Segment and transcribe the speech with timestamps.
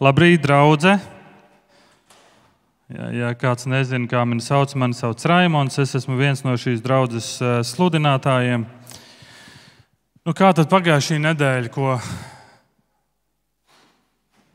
[0.00, 0.94] Labrīt, draugi!
[2.88, 5.74] Ja, ja kāds nezina, kā mani sauc, mani sauc Raimons.
[5.82, 8.64] Es esmu viens no šīs draudzes eh, sludinātājiem.
[10.24, 11.98] Nu, kā tad pagāja šī nedēļa, ko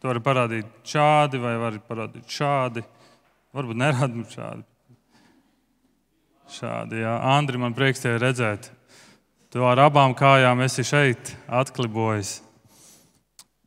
[0.02, 2.82] tu vari parādīt šādi, vai vari parādīt šādi?
[3.54, 4.66] Varbūt nerādīt šādi.
[6.58, 7.14] Šādi, jā.
[7.36, 8.72] Andri, man prieks tevi redzēt.
[9.54, 12.40] Tu ar abām kājām esi šeit, atklibojis.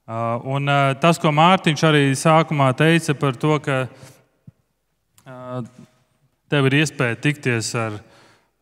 [0.09, 5.59] Uh, un uh, tas, ko Mārtiņš arī sākumā teica par to, ka uh,
[6.49, 7.99] tev ir iespēja tikties ar,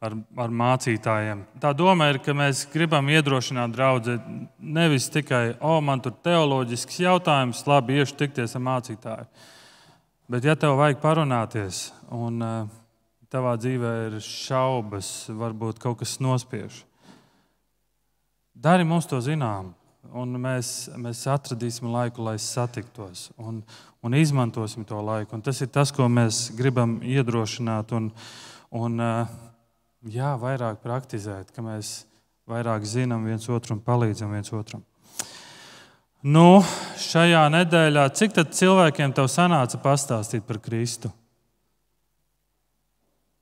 [0.03, 1.45] ar, ar mācītājiem.
[1.63, 4.17] Tā doma ir, ka mēs gribam iedrošināt draugu
[4.59, 9.31] nevis tikai, o, man tur teoloģisks jautājums, labi, iešu tikties ar mācītāju.
[10.27, 12.43] Bet, ja tev vajag parunāties un
[13.31, 16.83] tavā dzīvē ir šaubas, varbūt kaut kas nospiež,
[18.51, 19.77] dari mums to zinām
[20.15, 23.63] un mēs, mēs atradīsim laiku, lai satiktos un,
[24.05, 25.37] un izmantosim to laiku.
[25.37, 28.11] Un tas ir tas, ko mēs gribam iedrošināt un,
[28.71, 29.05] un
[30.07, 32.05] jā, vairāk praktizēt, ka mēs
[32.47, 34.85] vairāk zinām viens otru un palīdzam viens otram.
[36.27, 36.63] Nu,
[36.99, 41.13] šajā nedēļā, cik cilvēkiem tev sanāca pastāstīt par Kristu?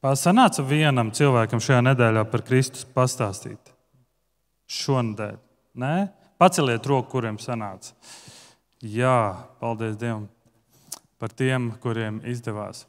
[0.05, 3.73] Sanāca vienam cilvēkam šajā nedēļā par Kristu pastāstīt.
[4.69, 5.39] Šonadēļ.
[5.81, 5.95] Nē,
[6.45, 7.95] Paceliet roku, kuriem sanāca.
[8.85, 10.27] Jā, paldies Dievam
[11.17, 12.83] par tiem, kuriem izdevās.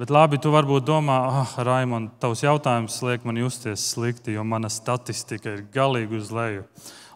[0.00, 4.66] Bet labi, tu varbūt domā, ah, Raimond, tavs jautājums liek man justies slikti, jo mana
[4.66, 6.64] statistika ir galīgi uz leju.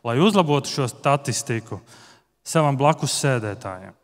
[0.06, 1.80] Lai uzlabotu šo statistiku
[2.46, 3.98] savam blakus sēdētājam,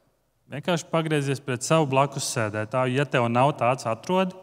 [0.50, 4.34] vienkārši pagriezies pret savu blakus sēdētāju, ja tev nav tāds, atrod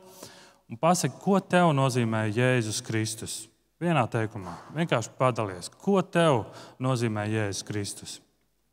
[0.72, 3.42] un pasaki, ko tev nozīmē Jēzus Kristus.
[3.78, 6.48] Vienā teikumā vienkārši padalies, ko tev
[6.82, 8.16] nozīmē Jēzus Kristus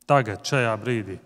[0.08, 1.18] tagad, šajā brīdī.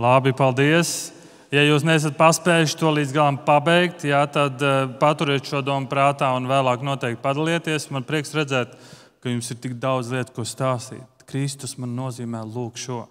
[0.00, 1.10] Labi, paldies.
[1.52, 6.30] Ja jūs nesat paspējuši to līdz galam pabeigt, jā, tad uh, paturiet šo domu prātā
[6.38, 7.90] un vēlāk noteikti padalieties.
[7.92, 8.72] Man prieks redzēt,
[9.20, 11.04] ka jums ir tik daudz lietu, ko stāstīt.
[11.28, 13.02] Kristus man nozīmē lūk šo.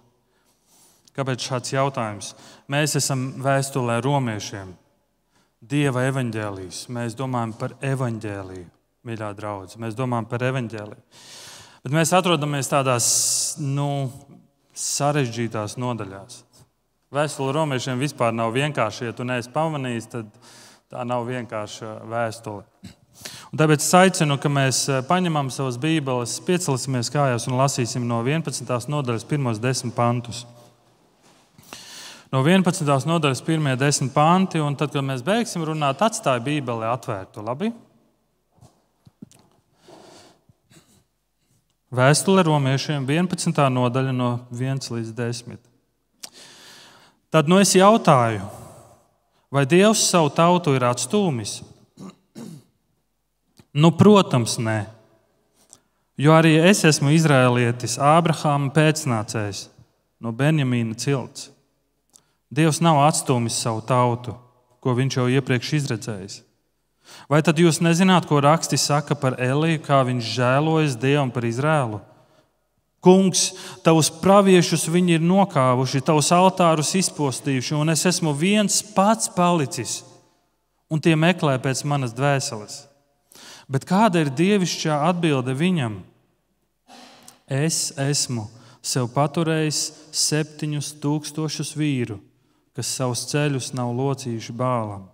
[1.13, 2.31] Kāpēc šāds jautājums?
[2.71, 4.73] Mēs esam vēstulē romiešiem.
[5.59, 6.87] Dieva evaņģēlijas.
[6.95, 8.65] Mēs domājam par evaņģēliju,
[9.05, 9.85] mīļā draudzene.
[9.85, 11.23] Mēs domājam par evaņģēliju.
[11.85, 13.13] Bet mēs atrodamies tādās
[13.61, 13.91] nu,
[14.73, 16.45] sarežģītās nodaļās.
[17.09, 19.07] Vēstule romiešiem vispār nav vienkārša.
[19.09, 20.27] Ja tu neesi pamanījis, tad
[20.93, 22.61] tā nav vienkārša vēstule.
[23.49, 28.21] Un tāpēc es aicinu, ka mēs eh, paņemam savas bībeles, piecelsimies kājās un lasīsim no
[28.21, 28.69] 11.
[28.93, 30.43] nodaļas pirmos desmit pantus.
[32.29, 32.85] No 11.
[33.09, 37.41] nodaļas pirmie desmit panti, un tad, kad mēs beigsim runāt, atstāj Bībeli atvērtu.
[37.41, 37.71] Labi?
[41.89, 43.65] Vēstule romiešiem 11.
[43.73, 45.68] nodaļa no 1 līdz 10.
[47.29, 48.41] Tad nu es jautāju,
[49.53, 51.59] vai Dievs savu tautu ir atstūmis?
[53.69, 54.79] Nu, protams, nē.
[56.19, 59.67] Jo arī es esmu izrēlietis, Ābrahāma pēcnācējs
[60.19, 61.51] no Benjamīna cilts.
[62.49, 64.33] Dievs nav atstūmis savu tautu,
[64.81, 66.41] ko viņš jau iepriekš izredzējis.
[67.29, 72.01] Vai tad jūs nezināt, ko raksti saka par Eliju, kā viņš žēlojas Dievam par Izrēlu?
[72.99, 80.01] Kungs, tavus praviešus viņi ir nokāvuši, tavus altārus izpostījuši, un es esmu viens pats palicis,
[80.91, 82.81] un tie meklē pēc manas dvēseles.
[83.71, 86.01] Bet kāda ir dievišķā atbilde viņam?
[87.47, 88.49] Es esmu
[88.83, 89.79] sev paturējis
[90.11, 92.19] septiņus tūkstošus vīru,
[92.75, 95.07] kas savus ceļus nav locījuši bālam.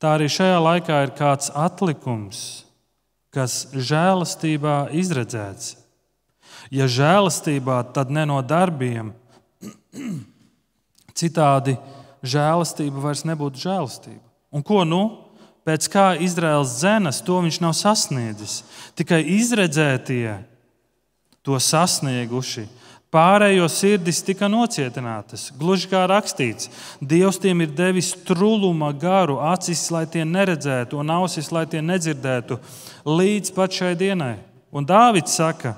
[0.00, 2.64] Tā arī šajā laikā ir kāds atlikums,
[3.30, 5.76] kas žēlastībā izredzēts
[6.70, 9.10] Ja žēlastībā, tad ne no darbiem.
[11.18, 11.74] Citādi
[12.22, 14.22] žēlastība vairs nebūtu žēlastība.
[14.54, 15.02] Un ko nu?
[15.66, 18.62] Pēc kā Izraels zemes to viņš nav sasniedzis.
[18.96, 20.38] Tikai izredzētie
[21.44, 22.66] to sasnieguši.
[23.10, 25.48] Pārējo sirdis tika nocietinātas.
[25.58, 26.68] Gluži kā rakstīts,
[27.02, 32.60] Dievs tiem ir devis truluma garu, acis, lai tie neredzētu, un ausis, lai tie nedzirdētu,
[33.10, 34.36] līdz pat šai dienai.
[34.70, 35.74] Un Dāvids saka,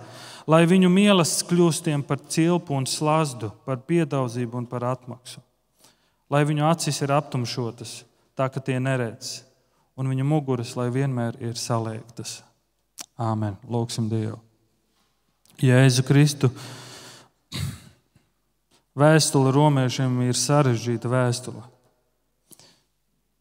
[0.47, 5.43] lai viņu mīlestības kļūstiem par cilpu un slazdu, par piedaudzību un par atmaksu.
[6.33, 8.03] Lai viņu acis ir aptumšotas,
[8.39, 9.43] tā ka tie neredz,
[9.97, 12.41] un viņa muguras, lai vienmēr ir saliektas.
[13.21, 13.59] Āmen.
[13.69, 14.39] Lūksim Dievu.
[15.63, 16.49] Jēzu Kristu.
[18.99, 21.63] Vēstule romiešiem ir sarežģīta vēstule.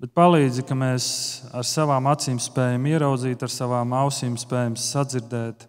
[0.01, 1.05] Bet palīdzi, ka mēs
[1.53, 5.67] ar savām acīm spējam ieraudzīt, ar savām ausīm spējam sadzirdēt.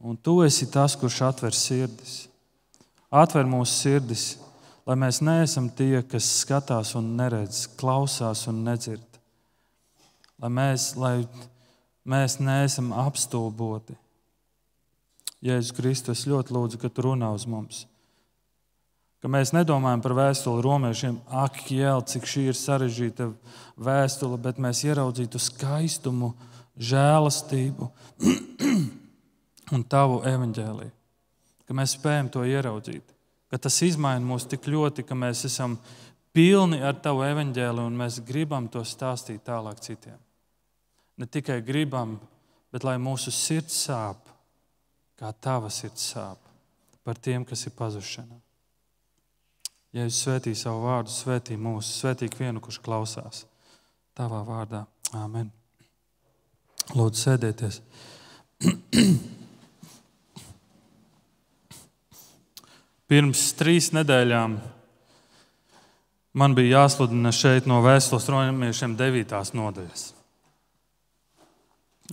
[0.00, 2.24] Un tu esi tas, kurš atver sirdis.
[3.10, 4.24] Atver mūsu sirdis,
[4.88, 9.20] lai mēs neesam tie, kas skatās un neredz, klausās un nedzird.
[10.40, 11.16] Lai mēs, lai
[12.08, 13.98] mēs neesam apstulboti.
[15.44, 17.84] Jēzus Kristus, es ļoti lūdzu, ka tu runā uz mums
[19.20, 23.28] ka mēs nedomājam par vēstuli romiešiem, ak, jēl, cik šī ir sarežģīta
[23.80, 26.32] vēstule, bet mēs ieraudzītu skaistumu,
[26.80, 27.90] žēlastību
[29.74, 30.92] un tavu evaņģēlīju.
[31.66, 33.12] Ka mēs spējam to ieraudzīt,
[33.50, 35.76] ka tas izmaina mūs tik ļoti, ka mēs esam
[36.34, 40.18] pilni ar tavu evaņģēliju un mēs gribam to stāstīt tālāk citiem.
[41.18, 42.16] Ne tikai gribam,
[42.72, 44.30] bet lai mūsu sirds sāp,
[45.18, 46.50] kā tava sirds sāp
[47.04, 48.38] par tiem, kas ir pazušanā.
[49.94, 53.42] Ja jūs svētī savu vārdu, svētī mūsu, svētī vienu, kurš klausās.
[54.14, 54.84] Tavā vārdā.
[55.18, 55.50] Āmen.
[56.94, 57.82] Lūdzu, sēdieties.
[63.10, 64.52] Pirms trīs nedēļām
[66.38, 70.04] man bija jāsludina šeit no vēstules romiešiem devītās nodaļas.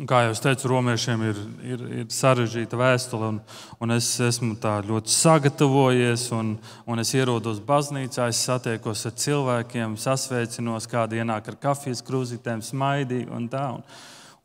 [0.09, 3.37] Kā jau teicu, romiešiem ir, ir, ir sarežģīta vēstule, un,
[3.81, 4.53] un es esmu
[4.85, 6.27] ļoti sagatavojies.
[6.37, 6.51] Un,
[6.85, 13.29] un es ierodos baznīcā, es satiekos ar cilvēkiem, sasveicinos, kāda ienāk ar kafijas krūzītēm, smaidīgi
[13.33, 13.63] un tā.
[13.79, 13.85] Un,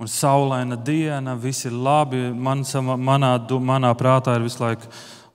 [0.00, 2.30] un saulaina diena, viss ir labi.
[2.32, 2.64] Man,
[2.96, 4.88] manā, manā prātā ir visu laiku,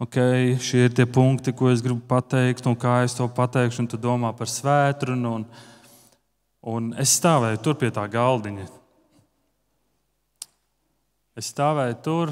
[0.03, 0.17] ok,
[0.63, 3.83] šie ir tie punkti, ko es gribu pateikt, un kā es to pateikšu.
[3.83, 5.35] Un tu domā par svētkrunu.
[5.39, 5.47] Un,
[6.67, 8.67] un es stāvēju tur pie tā galdiņa
[11.37, 12.31] Es stāvēju tur.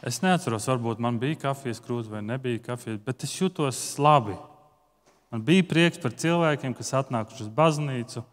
[0.00, 4.32] Es neatceros, varbūt man bija kafijas krūze vai nebija kafijas, bet es jutos labi.
[5.30, 8.24] Man bija prieks par cilvēkiem, kas atnākuši uz baznīcu.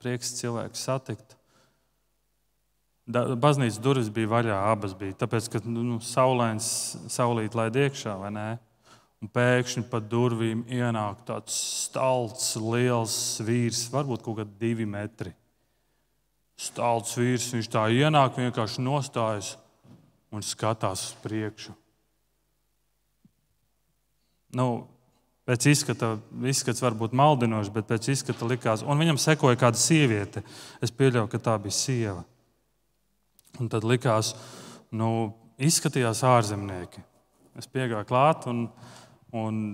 [0.00, 1.37] Prieks cilvēku satikt.
[3.08, 5.16] Baznīcas durvis bija vaļā, abas bija.
[5.22, 6.68] Tāpēc, ka nu, nu saulains,
[7.08, 8.48] saulīt laid iekšā, vai ne?
[9.24, 11.56] Un pēkšņi pa durvīm ienāk tāds
[11.88, 15.32] stalts, liels vīrs, varbūt kaut kādi divi metri
[16.58, 17.48] stāsts vīrs.
[17.54, 19.54] Viņš tā ienāk, vienkārši nostājas
[20.34, 21.74] un skatās uz priekšu.
[24.58, 24.86] Nu,
[25.48, 26.16] pēc izskata,
[26.48, 30.42] izskats var būt maldinošs, bet pēc izskata likās, un viņam sekoja kāda sieviete.
[30.84, 32.22] Es pieļauju, ka tā bija sieva.
[33.58, 34.34] Un tad likās,
[34.92, 37.02] nu, izskatījās ārzemnieki.
[37.58, 38.66] Es piegāju klāt un,
[39.34, 39.64] un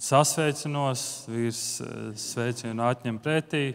[0.00, 3.66] sasveicinos, vīrs eh, sveicienu atņem pretī.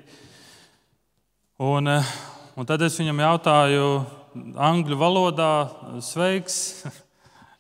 [1.59, 2.11] Un, uh,
[2.59, 3.83] Un tad es viņam jautāju,
[4.59, 5.53] angļu valodā,
[6.03, 6.57] sveiks.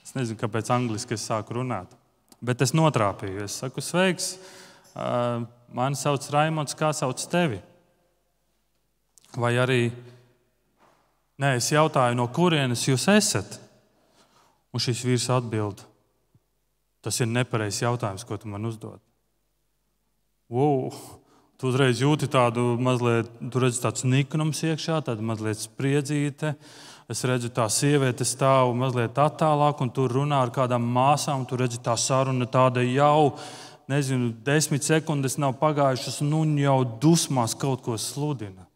[0.09, 1.91] Es nezinu, kāpēc angliski es sāku runāt,
[2.41, 3.43] bet es notrāpīju.
[3.45, 4.31] Es saku, sveiks,
[5.77, 7.59] mani sauc Raimons, kā sauc tevi?
[9.37, 9.91] Vai arī,
[11.39, 13.59] nē, es jautāju, no kurienes jūs esat?
[14.69, 15.81] Un šis vīrs atbild,
[17.01, 18.99] tas ir nepareizs jautājums, ko tu man uzdod.
[20.49, 20.93] Wow,
[21.59, 26.53] Tu uzreiz jūti tādu mazliet, tu redzi tāds niknums iekšā, tāda mazliet spriedzīte.
[27.11, 31.43] Es redzu, tā sieviete stāv mazliet attālāk, un tur runā ar kādām māsām.
[31.49, 33.33] Tu redzi, tā saruna tāda jau,
[33.91, 38.68] nezinu, desmit sekundes nav pagājušas, un nu jau dusmās kaut ko sludina.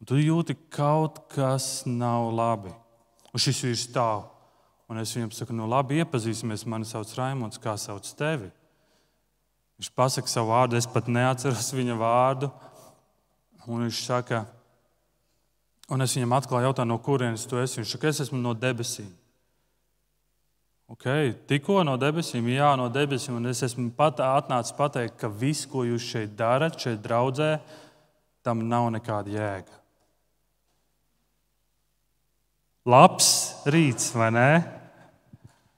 [0.00, 2.72] Un tu jūti, ka kaut kas nav labi.
[3.30, 4.24] Un šis vīrs stāv.
[4.90, 6.64] Un es viņam saku, nu labi, iepazīsimies.
[6.66, 8.48] Mani sauc Raimons, kā sauc tevi?
[9.78, 12.50] Viņš pasaka savu vārdu, es pat neatceros viņa vārdu.
[13.68, 14.42] Un viņš saka,
[15.92, 17.82] un es viņam atkal jautāju, no kurienes tu esi.
[17.82, 19.12] Viņš saka, es esmu no debesīm.
[20.90, 23.36] Okay, tikko no debesīm, jā, no debesīm.
[23.38, 27.52] Un es esmu pat atnācis pateikt, ka viss, ko jūs šeit darat, šeit draudzē,
[28.42, 29.79] tam nav nekāda jēga.
[32.88, 33.30] Labs
[33.68, 34.50] rīts, vai ne?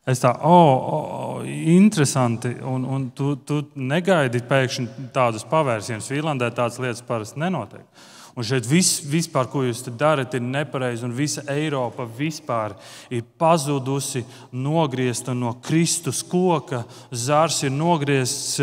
[0.07, 2.51] Es tā, oh, oh interesanti.
[2.67, 6.11] Un, un tu, tu negaidi pēkšņi tādus pavērsienus.
[6.11, 7.87] Vīlandē tādas lietas parasti nenotiek.
[8.33, 11.05] Un šeit viss, vispār, ko jūs darat, ir nepareizi.
[11.07, 12.75] Un visa Eiropa vispār
[13.13, 14.25] ir pazudusi,
[14.57, 16.83] nogriezta no Kristus koka.
[17.13, 18.59] Zārs ir nogriezts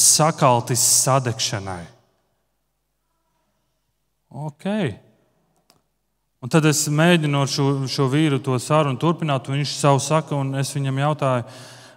[0.00, 1.82] sakaltis sadegšanai.
[4.34, 4.70] Ok.
[6.44, 10.36] Un tad es mēģinu ar šo, šo vīru to sarunu turpināt, un viņš savu saka,
[10.36, 11.46] un es viņam jautāju,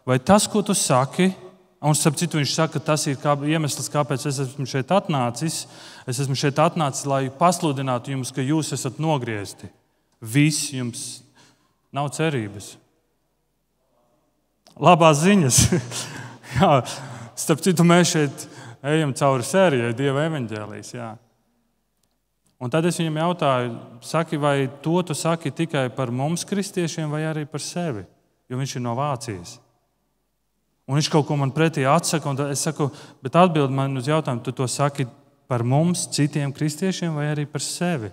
[0.07, 1.33] vai tas, ko tu saki,
[1.83, 5.65] un starp citu viņš saka, tas ir kā iemesls, kāpēc es esmu šeit atnācis.
[6.07, 9.67] Es esmu šeit atnācis, lai pasludinātu jums, ka jūs esat nogriezti.
[10.23, 11.05] Viss jums
[11.91, 12.77] nav cerības.
[14.79, 15.63] Labās ziņas.
[16.55, 16.73] Jā,
[17.35, 18.49] starp citu, mēs šeit
[18.95, 20.95] ejam cauri sērijai Dieva evaņģēlijas.
[22.57, 27.21] Un tad es viņam jautāju, saki, vai to tu saki tikai par mums, kristiešiem, vai
[27.29, 28.01] arī par sevi?
[28.49, 29.57] Jo viņš ir no Vācijas.
[30.87, 32.87] Un viņš kaut ko man pretī atsaka, un es saku,
[33.21, 35.05] bet atbild man uz jautājumu, tu to saki
[35.47, 38.09] par mums, citiem kristiešiem, vai arī par sevi?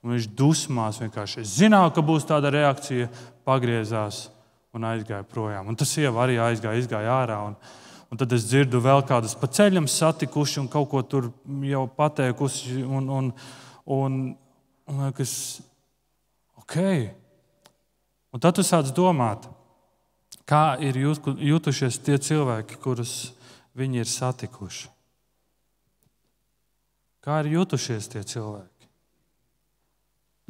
[0.00, 1.44] Un viņš dusmās vienkārši.
[1.44, 3.08] Es zināju, ka būs tāda reakcija,
[3.46, 4.28] pagriezās
[4.76, 5.68] un aizgāja projām.
[5.68, 7.38] Un tas sieva arī aizgāja, izgāja ārā.
[7.50, 7.56] Un,
[8.10, 11.30] Un tad es dzirdu vēl kādus pa ceļam satikuši un kaut ko tur
[11.62, 12.82] jau pateikusi.
[12.82, 13.30] Un, un,
[13.86, 14.16] un,
[14.90, 15.34] un liekas,
[16.58, 16.76] ok.
[18.34, 19.46] Un tad tu sāc domāt,
[20.42, 23.30] kā ir jutušies tie cilvēki, kurus
[23.78, 24.90] viņi ir satikuši.
[27.22, 28.66] Kā ir jutušies tie cilvēki?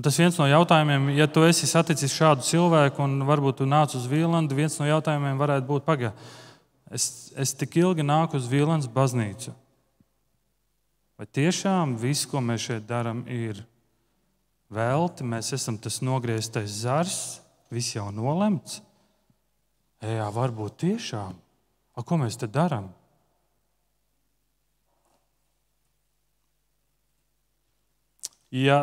[0.00, 3.92] Un tas viens no jautājumiem, ja tu esi saticis šādu cilvēku un varbūt tu nāc
[3.98, 6.38] uz Vīlandu, viens no jautājumiem varētu būt pagaidām
[6.90, 9.54] es, es tik ilgi nāku uz Vilnas baznīcu.
[11.20, 13.60] Vai tiešām viss, ko mēs šeit darām, ir
[14.72, 15.26] velti?
[15.26, 17.18] Mēs esam tas nogrieztais zars,
[17.70, 18.80] viss jau nolemts.
[20.00, 21.36] Jā, varbūt tiešām.
[21.92, 22.88] A, ko mēs te darām?
[28.50, 28.80] Ja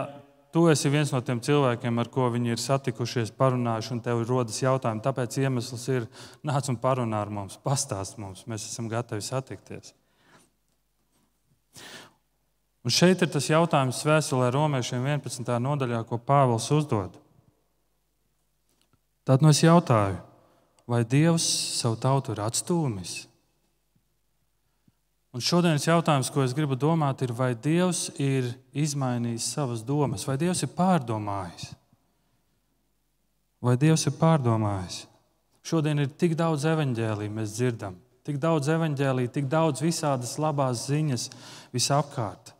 [0.57, 4.57] tu esi viens no tiem cilvēkiem, ar ko viņi ir satikušies, parunājuši, un tev rodas
[4.63, 5.03] jautājumi.
[5.05, 6.07] Tāpēc iemesls ir
[6.49, 9.93] nāc un parunā ar mums, pastāst mums, mēs esam gatavi satikties.
[12.81, 15.53] Un šeit ir tas jautājums vēstulē Romiešiem 11.
[15.61, 17.21] nodaļā, ko Pāvils uzdod.
[19.29, 20.17] Tad nu es jautāju,
[20.89, 21.45] vai Dievs
[21.77, 23.26] savu tautu ir atstūmis?
[25.37, 30.33] Un šodienas jautājums, ko es gribu domāt, ir, vai Dievs ir izmainījis savas domas, vai
[30.41, 31.67] Dievs ir pārdomājis?
[33.61, 35.03] Vai Dievs ir pārdomājis?
[35.61, 41.27] Šodien ir tik daudz evaņģēlīju, mēs dzirdam, tik daudz evaņģēlīju, tik daudz visādas labās ziņas
[41.69, 42.55] visapkārt.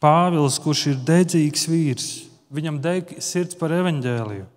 [0.00, 2.10] Pāvils, kurš ir dedzīgs vīrs,
[2.56, 4.48] viņam deg sirds par evaņģēliju,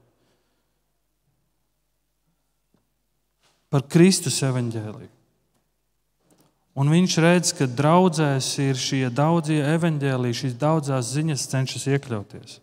[3.75, 5.18] par Kristus evaņģēliju.
[6.79, 12.59] Un viņš redz, ka draudzēs ir šie daudzie evaņģēlīji, šīs daudzās ziņas cenšas iekļauties.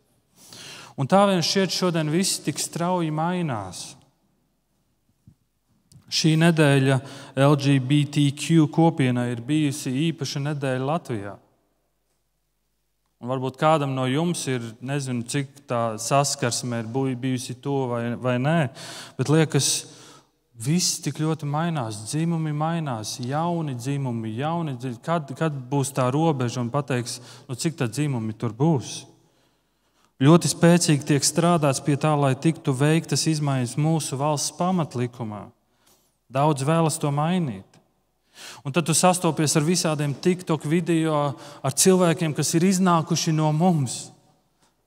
[0.97, 3.91] Un tā vien šķiet, šodien viss tik strauji mainās.
[6.09, 6.97] Šī nedēļa
[7.45, 11.35] LGBTQ kopienai ir bijusi īpaša nedēļa Latvijā.
[13.21, 18.37] Un varbūt kādam no jums ir, nezinu, cik tā saskarsme ir bijusi to vai, vai
[18.41, 18.59] nē,
[19.19, 19.96] bet liekas, ka
[20.57, 25.03] Viss tik ļoti mainās, dzimumi mainās, jauni dzimumi, jauni dzimumi.
[25.05, 29.03] Kad, kad būs tā robeža un pateiks, nu, cik tā dzimumi tur būs?
[30.17, 35.43] Ļoti spēcīgi tiek strādāts pie tā, lai tiktu veiktas izmaiņas mūsu valsts pamatlikumā.
[36.33, 37.69] Daudz vēlas to mainīt.
[38.65, 44.07] Un tad tu sastopies ar visādiem TikTok video, ar cilvēkiem, kas ir iznākuši no mums.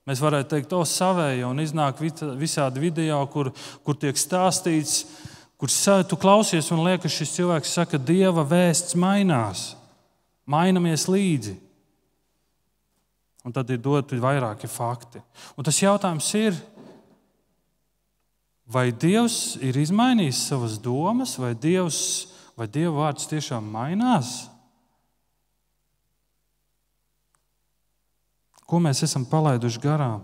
[0.10, 3.52] Mēs varētu teikt, to savējo, un iznāk visādi video, kur,
[3.86, 5.04] kur tiek stāstīts,
[5.60, 9.74] kurš tu klausies un liekas, šis cilvēks saka, Dieva vēsts mainās,
[10.48, 11.58] mainamies līdzi.
[13.44, 15.22] Un tad ir doti vairāki fakti.
[15.58, 16.56] Un tas jautājums ir,
[18.68, 24.48] vai Dievs ir izmainījis savas domas, vai, Dievs, vai Dieva vārds tiešām mainās?
[28.70, 30.22] Ko mēs esam palaiduši garām?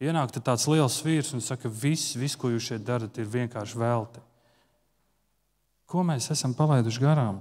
[0.00, 4.22] Ienāk tāds liels vīrs un saka, viss, vis, ko jūs šeit darat, ir vienkārši velti.
[5.86, 7.38] Ko mēs esam palaiduši garām?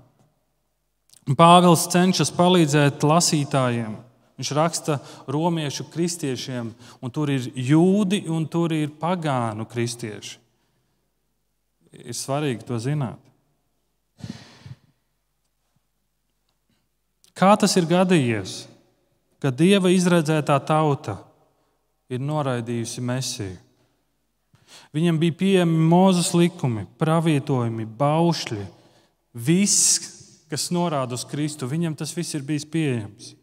[1.33, 3.95] Pāvils cenšas palīdzēt lasītājiem.
[4.35, 4.97] Viņš raksta
[5.31, 6.69] romiešu kristiešiem,
[7.01, 10.37] un tur ir jūdi un tur ir pagānu kristieši.
[11.95, 13.21] Ir svarīgi to zināt.
[17.35, 18.65] Kā tas ir gadījies,
[19.39, 21.17] ka Dieva izredzētā tauta
[22.11, 23.64] ir noraidījusi Mesiju?
[24.95, 28.61] Viņam bija pieejami mūzes likumi, pravietojumi, baušļi,
[29.35, 29.97] viss,
[30.47, 31.67] kas norāda uz Kristu.
[31.67, 33.33] Viņam tas viss ir bijis pieejams.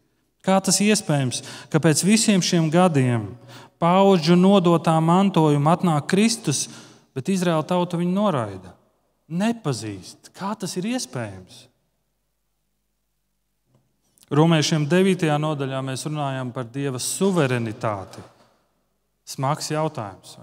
[0.43, 3.29] Kā tas iespējams, ka pēc visiem šiem gadiem
[3.79, 6.65] paudžu nodotā mantojuma atnāk Kristus,
[7.13, 8.73] bet Izraēla tauta viņu noraida?
[9.29, 10.33] Nepazīst.
[10.35, 11.67] Kā tas ir iespējams?
[14.33, 15.27] Romiešiem 9.
[15.37, 18.23] nodaļā mēs runājam par Dieva suverenitāti.
[19.29, 20.39] Smags jautājums.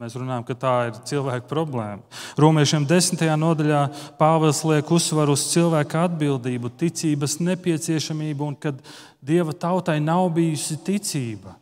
[0.00, 2.00] Mēs runājam, ka tā ir cilvēka problēma.
[2.40, 3.20] Romiešiem 10.
[3.36, 3.80] nodaļā
[4.16, 8.72] Pāvils liek uzsvaru uz cilvēka atbildību, ticības nepieciešamību un ka
[9.20, 11.52] Dieva tautai nav bijusi ticība.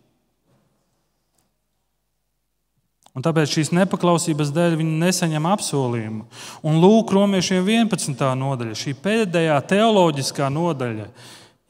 [3.10, 6.28] Un tāpēc šīs nepaklausības dēļ viņi nesaņem apsolījumu.
[6.62, 8.22] Un lūk, romiešiem 11.
[8.38, 11.10] nodaļa, šī pēdējā teoloģiskā nodaļa.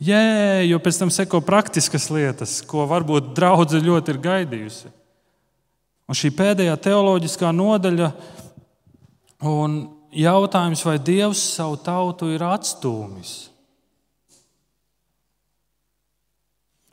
[0.05, 0.23] Jē,
[0.69, 4.98] jo pēc tam seko praktiskas lietas, ko varbūt draudzene ļoti ir gaidījusi.
[6.09, 8.09] Un šī pēdējā teoloģiskā nodaļa
[9.49, 9.79] un
[10.17, 13.35] jautājums, vai Dievs savu tautu ir atstūmis.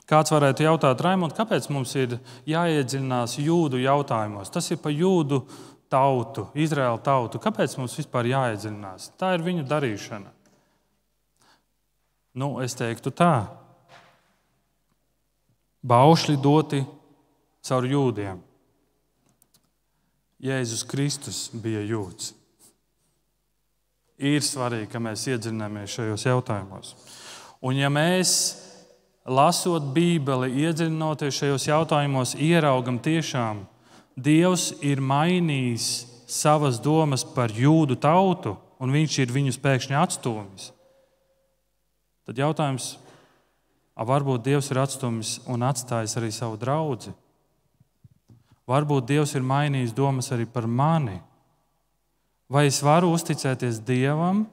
[0.06, 4.52] Kāds varētu jautāt, Raimond, kāpēc mums ir jāiedziļinās jūdu jautājumos?
[4.54, 5.40] Tas ir par jūdu
[5.90, 7.40] tautu, Izraēlu tautu.
[7.42, 9.10] Kāpēc mums vispār jāiedziļinās?
[9.18, 10.30] Tā ir viņu darīšana.
[12.38, 13.48] Nu, es teiktu tā.
[15.86, 16.84] Baušļi doti
[17.66, 18.45] caur jūdiem.
[20.42, 22.34] Jēzus Kristus bija jūts.
[24.16, 26.92] Ir svarīgi, ka mēs iedziļināmies šajos jautājumos.
[27.64, 28.32] Un ja mēs,
[29.28, 33.64] lasot Bībeli, iedziļinoties šajos jautājumos, ieraugam tiešām,
[34.16, 40.70] Dievs ir mainījis savas domas par jūdu tautu, un viņš ir viņus pēkšņi atstūmis,
[42.24, 42.94] tad jautājums,
[43.96, 47.12] varbūt Dievs ir atstūmis un atstājis arī savu draugu.
[48.66, 51.20] Varbūt Dievs ir mainījis domas arī par mani.
[52.50, 54.44] Vai es varu uzticēties Dievam,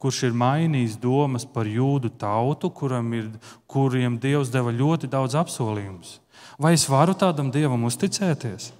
[0.00, 2.72] kurš ir mainījis domas par jūdu tautu,
[3.16, 3.28] ir,
[3.66, 6.18] kuriem Dievs deva ļoti daudz apsolījumus?
[6.58, 8.72] Vai es varu tādam Dievam uzticēties?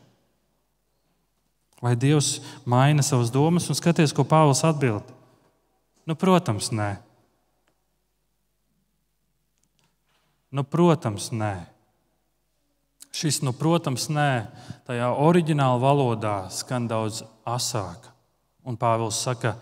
[1.83, 5.03] Vai Dievs maina savas domas un skaties, ko Pāvils atbild?
[6.07, 6.97] Nu, protams, nē.
[10.53, 11.72] Nu, protams, nē.
[13.13, 14.47] Šis, nu, protams, nē,
[14.89, 18.09] tajā oriģinālā valodā skan daudz asāk.
[18.65, 19.57] Un Pāvils saka,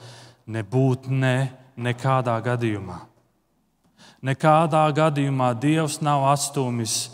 [0.47, 3.00] nebūt ne, nekādā gadījumā.
[4.23, 7.08] Nekādā gadījumā Dievs nav atstūmis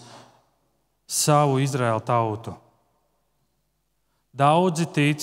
[1.07, 2.57] savu Izraēlu tautu.
[4.37, 5.22] Daudzi tic,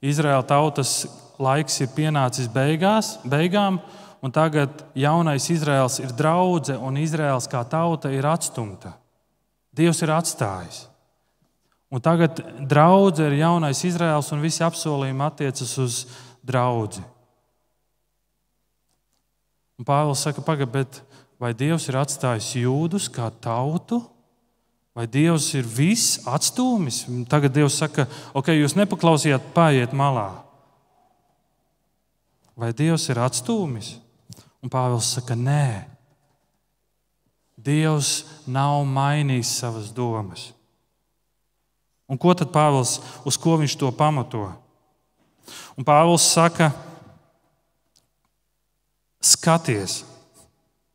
[0.00, 1.02] Izraēla tautas
[1.40, 3.80] laiks ir pienācis beigās, beigām,
[4.24, 8.94] un tagad jaunais Izraels ir draudzene, un Izraels kā tauta ir atstumta.
[9.76, 10.84] Dievs ir atstājis.
[11.90, 12.38] Un tagad
[12.70, 16.04] draudzene ir jaunais Izraels, un visi apsolījumi attiecas uz
[16.46, 17.02] draugu.
[19.80, 21.00] Pāvils saka, pagaidi,
[21.40, 24.02] vai Dievs ir atstājis jūdus kā tautu,
[24.94, 27.06] vai Dievs ir viss atstūmis?
[27.30, 28.04] Tagad Dievs saka,
[28.36, 30.28] ok, jūs nepaklausījāt, paiet malā.
[32.60, 33.94] Vai Dievs ir atstūmis?
[34.60, 35.99] Un Pāvils saka, nē.
[37.60, 40.50] Dievs nav mainījis savas domas.
[42.10, 44.48] Un ko tad Pāvils, uz ko viņš to pamato?
[45.78, 46.72] Un Pāvils saka,
[49.22, 50.00] skaties.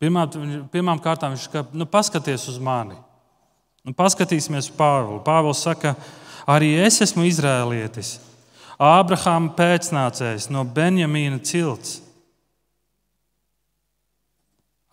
[0.02, 0.26] Pirmā,
[0.72, 2.98] pirmām kārtām viņš saka, nu, paskaties uz mani.
[3.86, 5.22] Un paskatīsimies uz Pāvilu.
[5.24, 5.94] Pāvils saka,
[6.44, 8.16] arī es esmu izrēlietis,
[8.76, 12.02] Ābrahāma pēcnācējs no Benjamīna cilts.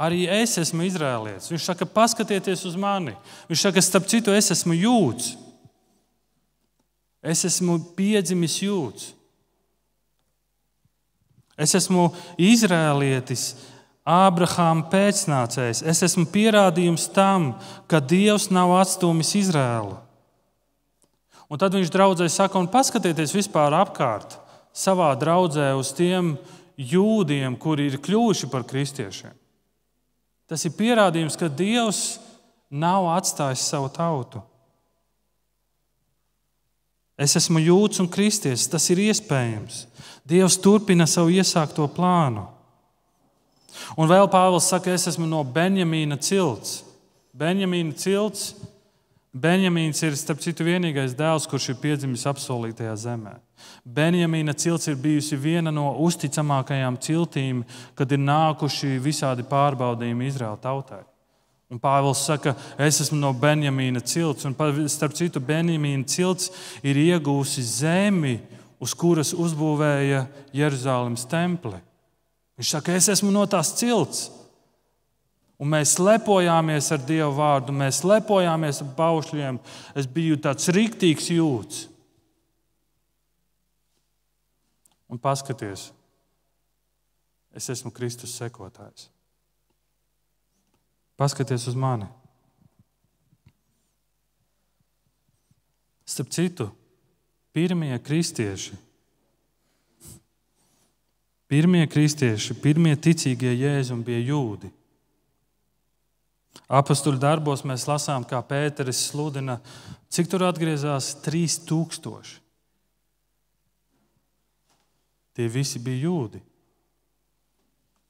[0.01, 1.51] Arī es esmu izrēlietis.
[1.53, 3.13] Viņš saka, paskatieties uz mani.
[3.49, 5.33] Viņš saka, starp citu, es esmu jūts.
[7.23, 9.11] Es esmu piedzimis jūts.
[11.53, 12.09] Es esmu
[12.41, 13.53] izrēlietis,
[14.03, 15.79] Ābrahāma pēcnācējs.
[15.87, 17.53] Es esmu pierādījums tam,
[17.87, 19.95] ka Dievs nav atstūmis Izrēlu.
[21.47, 24.35] Un tad viņš draudzē saka, un paskatieties vispār apkārt
[24.75, 26.33] savā draudzē uz tiem
[26.75, 29.31] jūdiem, kuri ir kļuvuši par kristiešiem.
[30.49, 32.19] Tas ir pierādījums, ka Dievs
[32.69, 34.41] nav atstājis savu tautu.
[37.17, 39.85] Es esmu jūts un kristies, tas ir iespējams.
[40.27, 42.47] Dievs turpina savu iesākto plānu.
[43.97, 46.81] Un vēl Pāvils saka, es esmu no Benjamīna cilts.
[47.33, 48.53] Benjamīna cilts
[49.33, 53.39] Benjamīns ir, starp citu, vienīgais dēls, kurš ir piedzimis apsolītajā zemē.
[53.83, 57.63] Benjamīna cilts ir bijusi viena no uzticamākajām ciltīm,
[57.95, 61.01] kad ir nākuši visādi pārbaudījumi Izraēla tautai.
[61.73, 64.53] Un Pāvils saka, es esmu no Benjamīna cilts, un
[64.91, 66.51] starp citu, Benjamīna cilts
[66.85, 68.37] ir iegūsi zemi,
[68.83, 71.79] uz kuras uzbūvēja Jeruzalemes templi.
[72.59, 74.27] Viņš saka, es esmu no tās cilts.
[75.61, 79.59] Un mēs lepojāmies ar Dieva vārdu, mēs lepojāmies ar paušļiem.
[79.95, 81.85] Es biju tāds rīktīgs jūts.
[85.13, 85.91] Un paskaties,
[87.53, 89.11] es esmu Kristus sekotājs.
[91.21, 92.07] Paskaties uz mani.
[96.09, 96.65] Starp citu,
[97.53, 98.73] pirmie kristieši,
[101.45, 104.73] pirmie kristieši, pirmie ticīgie jēzumi bija jūdi.
[106.73, 109.61] Apostoli darbos mēs lasām, kā Pēteris sludina,
[110.09, 112.41] cik tur atgriezās 3000.
[115.33, 116.41] Tie visi bija jūdi.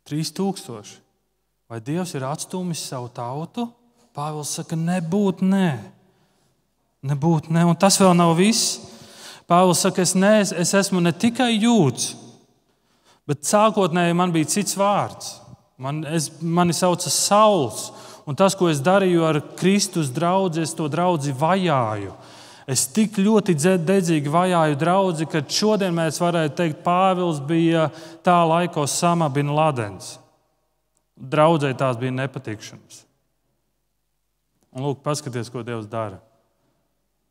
[0.09, 0.97] 3000.
[1.71, 3.69] Vai Dievs ir atstūmis savu tautu?
[4.13, 5.69] Pāvils saka, nebūt nē.
[7.07, 7.63] Nebūt nē.
[7.65, 8.81] Un tas vēl nav viss.
[9.49, 12.13] Pāvils saka, es, ne, es esmu ne tikai jūds,
[13.27, 15.33] bet sākotnēji man bija cits vārds.
[15.81, 17.89] Man, es, mani sauca Sauls
[18.25, 22.13] un tas, ko es darīju ar Kristus draugu, es to draugu vajāju.
[22.69, 27.89] Es tik ļoti dedzīgi vajāju draugu, ka šodien mēs varētu teikt, Pāvils bija
[28.23, 30.13] tā laikos samabina ladens.
[31.19, 33.01] Draudzēji tās bija nepatikšanas.
[34.73, 36.21] Un lūk, paskatieties, ko Dievs dara.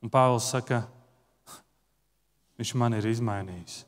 [0.05, 0.83] Un Pāvils saka,
[2.61, 3.79] viņš man ir izmainījis.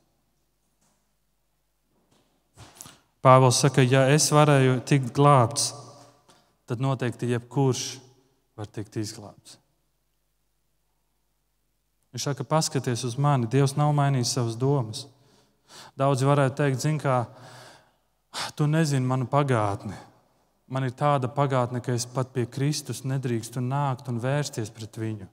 [3.25, 5.71] Pāvils saka, ja es varēju tikt glābts,
[6.69, 7.85] tad noteikti jebkurš
[8.57, 9.59] var tikt izglābts.
[12.15, 15.09] Viņš saka, paskaties uz mani, Dievs nav mainījis savas domas.
[15.99, 17.25] Daudzi varētu teikt, zini, kā
[18.55, 19.97] tu nezini manu pagātni.
[20.71, 25.27] Man ir tāda pagātne, ka es pat pie Kristus nedrīkstu nākt un vērsties pret viņu.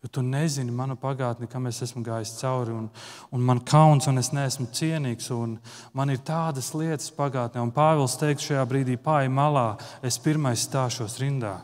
[0.00, 2.86] Jo tu nezini manu pagātni, kam es esmu gājis cauri, un,
[3.34, 5.58] un man kauns, un es neesmu cienīgs, un
[5.92, 7.60] man ir tādas lietas pagātnē.
[7.60, 9.74] Un Pāvils teiks šajā brīdī, pāri malā,
[10.06, 11.58] es pirmais stāšos rindā.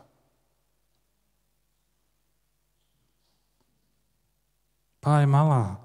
[5.06, 5.76] Pāri malā.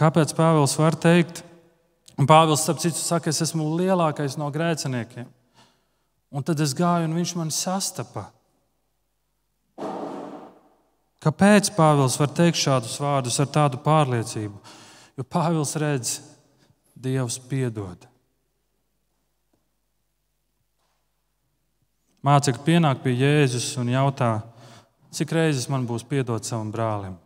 [0.00, 1.42] Kāpēc Pāvils var teikt,
[2.16, 5.26] un Pāvils, starp citu, saka, es esmu lielākais no grēciniekiem.
[6.32, 8.30] Un tad es gāju, un viņš man sastapa.
[11.22, 14.56] Kāpēc Pāvils var teikt šādus vārdus ar tādu pārliecību?
[15.20, 16.14] Jo Pāvils redz,
[17.02, 18.08] Dievs piedod.
[22.22, 24.36] Mācekļi pienāk pie Jēzus un jautā,
[25.12, 27.18] cik reizes man būs piedot savam brālim.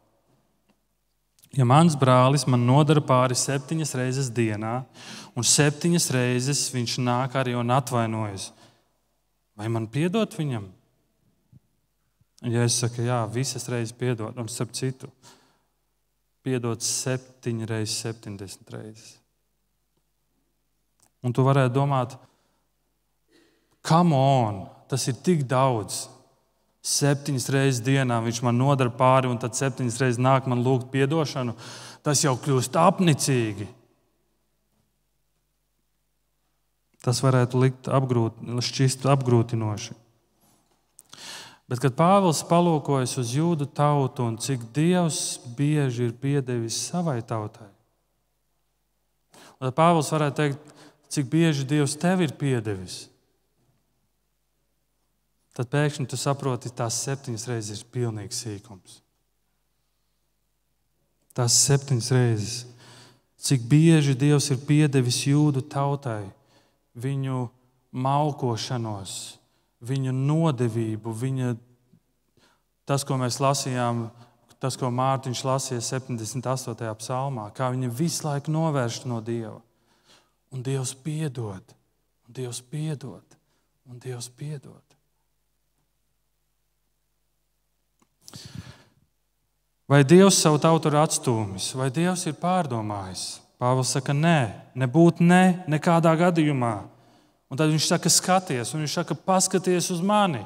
[1.56, 4.82] Ja mans brālis man nodara pāri septiņas reizes dienā,
[5.38, 8.50] un septiņas reizes viņš nāk arī un atvainojas,
[9.56, 10.66] vai man piedot viņam?
[12.44, 15.08] Ja es saku, jā, visas reizes piedod, un starp citu,
[16.44, 19.14] piedod septiņas reizes, septiņdesmit reizes.
[21.24, 22.18] Un tu varētu domāt,
[23.86, 26.04] come on, tas ir tik daudz.
[26.86, 31.56] Septiņas reizes dienā viņš man nodara pāri, un tad septiņas reizes nāk man lūgt atdošanu.
[32.06, 33.66] Tas jau kļūst apnicīgi.
[37.02, 39.94] Tas varētu likt apgrūt, šķist apgrūtinoši.
[41.66, 47.66] Bet, kad Pāvils palūkojas uz jūdu tautu un cik Dievs bieži ir piedevis savai tautai,
[49.58, 50.74] tad Pāvils varētu teikt,
[51.10, 53.08] cik bieži Dievs tev ir piedevis.
[55.56, 58.98] Tad pēkšņi tu saproti, ka tās septiņas reizes ir pilnīgs sīkums.
[61.36, 62.56] Tās septiņas reizes,
[63.40, 66.26] cik bieži Dievs ir piedevis jūdu tautai,
[66.96, 67.46] viņu
[67.96, 69.16] malkošanos,
[69.84, 71.54] viņa nodevību, viņa,
[72.88, 74.06] tas, ko mēs lasījām,
[74.60, 76.92] tas, ko Mārtiņš lasīja 78.
[77.00, 79.60] psalmā, kā viņa visu laiku novērš no Dieva.
[80.52, 81.76] Un Dievs piedod,
[82.28, 83.40] un Dievs piedod,
[83.88, 84.85] un Dievs piedod.
[89.86, 93.26] Vai Dievs savu tautu ir atstūmis, vai Dievs ir pārdomājis?
[93.56, 94.40] Pāvils saka, nē,
[94.76, 96.74] nebūt nē, nekādā gadījumā.
[97.46, 100.42] Un tad viņš saka, skaties, un viņš saka, paskaties uz mani.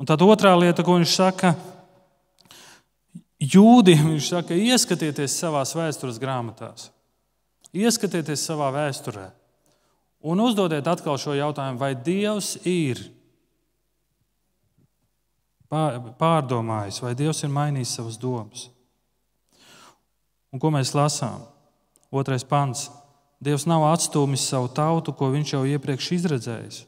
[0.00, 1.52] Un tad otrā lieta, ko viņš saka,
[3.40, 6.88] jūdiem, viņš saka, ieskatieties savā vēstures grāmatās,
[7.76, 9.28] ieskatieties savā vēsturē.
[10.26, 13.04] Un uzdodiet atkal šo jautājumu, vai Dievs ir
[15.70, 18.68] pārdomājis, vai Dievs ir mainījis savas domas.
[20.54, 21.42] Un ko mēs lasām?
[22.14, 22.86] Otrais pants.
[23.42, 26.84] Dievs nav atstūmis savu tautu, ko viņš jau iepriekš izredzējis.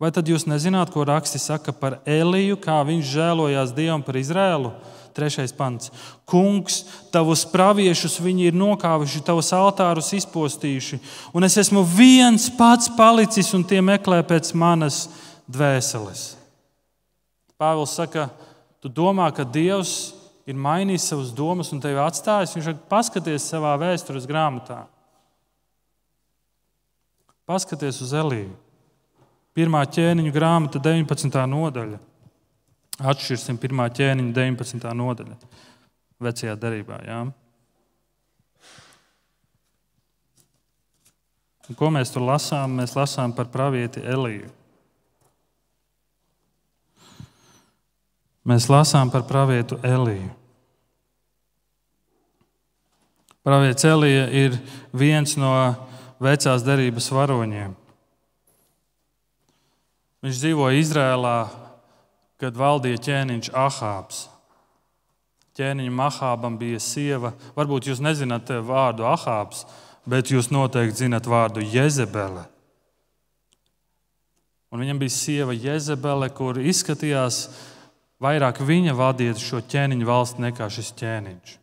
[0.00, 4.72] Vai tad jūs nezināt, ko raksti saka par Eliju, kā viņš žēlojās Dievam par Izrēlu?
[5.12, 5.90] Trešais pants.
[6.24, 6.80] Kungs,
[7.12, 11.00] tavus praviešus viņi ir nokāvuši, tavus altārus izpostījuši,
[11.36, 15.04] un es esmu viens pats palicis, un tie meklē pēc manas
[15.50, 16.39] dvēseles.
[17.60, 18.30] Pāvils saka,
[18.80, 20.14] tu domā, ka Dievs
[20.48, 22.54] ir mainījis savas domas un tevi atstājis.
[22.56, 24.86] Viņš saka, paskaties savā vēstures grāmatā.
[27.50, 28.54] Paskaties uz Eliju.
[29.56, 31.36] Pirmā ķēniņa grāmata, 19.
[31.50, 31.98] nodaļa.
[33.10, 34.94] Atšķirsim pirmā ķēniņa 19.
[34.96, 35.36] nodaļa
[36.20, 37.00] vecajā darbā.
[37.08, 37.20] Ja?
[41.78, 42.78] Ko mēs tur lasām?
[42.80, 44.48] Mēs lasām par pravieti Eliju.
[48.50, 50.30] Mēs lasām par pravietu Eliju.
[53.46, 54.56] Pravietis Elija ir
[54.92, 55.52] viens no
[56.20, 57.76] vecās derības varoņiem.
[60.20, 61.36] Viņš dzīvoja Izrēlā,
[62.40, 64.26] kad valdīja ķēniņš Ahābs.
[65.56, 69.64] Ķēniņam Ahābam bija sieva, varbūt jūs nezināt vārdu Ahābs,
[70.04, 72.44] bet jūs noteikti zinat vārdu Jezebele.
[74.70, 77.46] Un viņam bija sieva Jezebele, kur izskatījās,
[78.20, 81.56] vairāk viņa vadīja šo ķēniņu valsti nekā šis ķēniņš.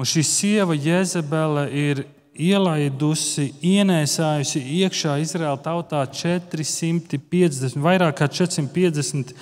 [0.00, 9.34] Un šī sieva Jezebele ir ielaidusi, ienēsājusi iekšā Izraēla tautā 450, vairāk kā 450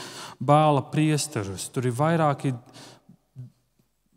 [0.43, 1.69] bāla priesterus.
[1.71, 2.53] Tur ir vairāki,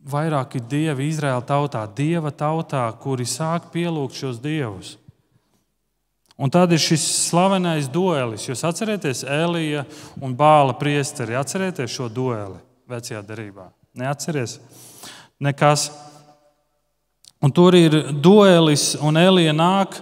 [0.10, 4.98] vairāki dievi Izraēla tautā, dieva tautā, kuri sāk pielūgt šos dievus.
[6.38, 8.48] Un tad ir šis slavenais duelis.
[8.48, 9.84] Jūs atcerieties Elija
[10.22, 11.38] un Bāla priesteri.
[11.38, 12.58] Atcerieties šo dueli
[12.89, 13.69] vecajā darbā.
[13.98, 14.58] Neatcerieties?
[15.43, 15.91] Nekas.
[17.43, 19.98] Un tur ir duelis, un Elija nāk,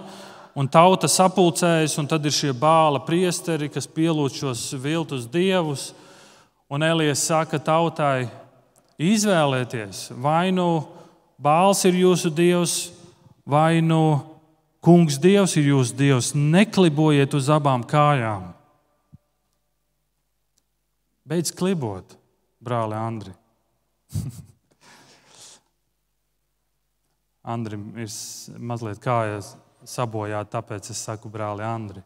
[0.54, 5.90] un tauta sapulcējas, un tad ir šie bāla priesteri, kas pielūdz šos viltus dievus.
[6.72, 8.30] Un Elija saka tautai,
[9.02, 10.86] izvēlieties, vai nu
[11.42, 12.76] bāls ir jūsu dievs,
[13.44, 14.22] vai nu
[14.82, 16.32] kungs dievs ir jūsu dievs.
[16.34, 18.50] Neklibojiet uz abām kājām.
[21.28, 22.16] Beidz klibot,
[22.60, 23.32] brāli Andri.
[27.54, 28.10] Andrim ir
[28.58, 29.54] mazliet kājas
[29.88, 32.02] sabojāta, tāpēc es saku brāli Andri.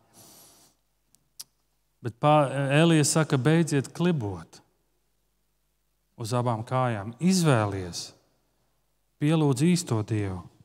[2.04, 2.22] Bet
[2.76, 4.60] Elija saka, beidziet klibot
[6.16, 7.14] uz abām kājām.
[7.20, 8.12] Izvēlies,
[9.20, 10.55] pielūdz īsto Dievu.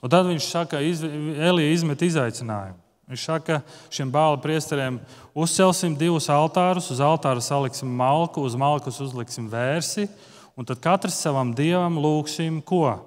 [0.00, 2.78] Un tad viņš saka, Elija izmet izaicinājumu.
[3.10, 3.58] Viņš saka,
[3.92, 5.00] šiem bāla priesteriem
[5.34, 6.92] uzcelsim divus altārus.
[6.94, 10.06] Uz altāra saliksim malku, uz malkas uzliksim vērsi,
[10.54, 13.00] un tad katrs savam dievam lūgsim ko?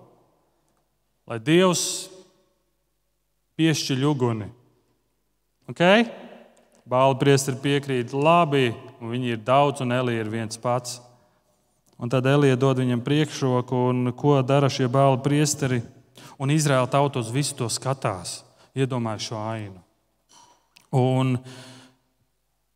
[1.30, 2.10] lai Dievs
[3.60, 4.50] piešķiļ uguni.
[5.72, 6.08] Okay?
[6.90, 11.00] Bāla priesteri piekrīt, labi, un viņi ir daudz, un Elija ir viens pats.
[11.96, 15.80] Un tad Elija dod viņam priekšroku, un ko dara šie bāla priesteri?
[16.42, 18.42] Un Izraēla tautos visu to skatās,
[18.74, 19.84] iedomājas šo ainu.
[20.94, 21.38] Un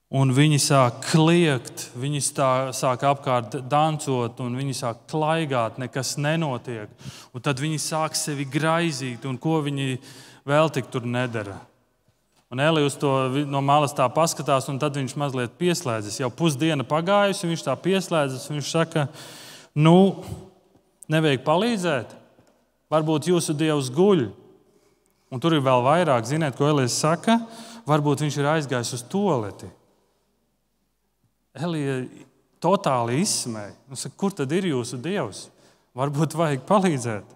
[0.08, 6.88] Un viņi sāk kliegt, viņi stā, sāk apkārt dancot, un viņi sāk klaigāt, nekas nenotiek.
[7.36, 9.98] Un tad viņi sāk sevi graizīt, un ko viņi
[10.48, 11.58] vēl tik tur nedara.
[12.48, 13.12] Un uz to
[13.52, 16.22] no malas tā paskatās, un tad viņš mazliet pieslēdzas.
[16.22, 18.48] Jau pusdiena pagājusi, viņš tā pieslēdzas.
[18.48, 19.10] Viņš saka,
[19.76, 20.24] nu,
[21.12, 22.15] nevajag palīdzēt.
[22.91, 24.28] Varbūt jūsu dievs guļ.
[25.28, 27.41] Un tur ir vēl vairāk, ziniet, ko Elija saka.
[27.88, 29.67] Varbūt viņš ir aizgājis uz toleti.
[31.58, 32.00] Elija
[32.63, 33.76] totāli izsmēja.
[33.89, 35.47] Nu, saka, kur tad ir jūsu dievs?
[35.97, 37.36] Varbūt vajag palīdzēt.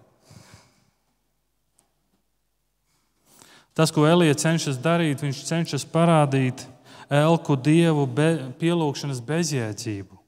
[3.72, 6.66] Tas, ko Elija cenšas darīt, viņš cenšas parādīt
[7.12, 8.28] elku dievu be,
[8.60, 10.18] pielūgšanas bezjēdzību.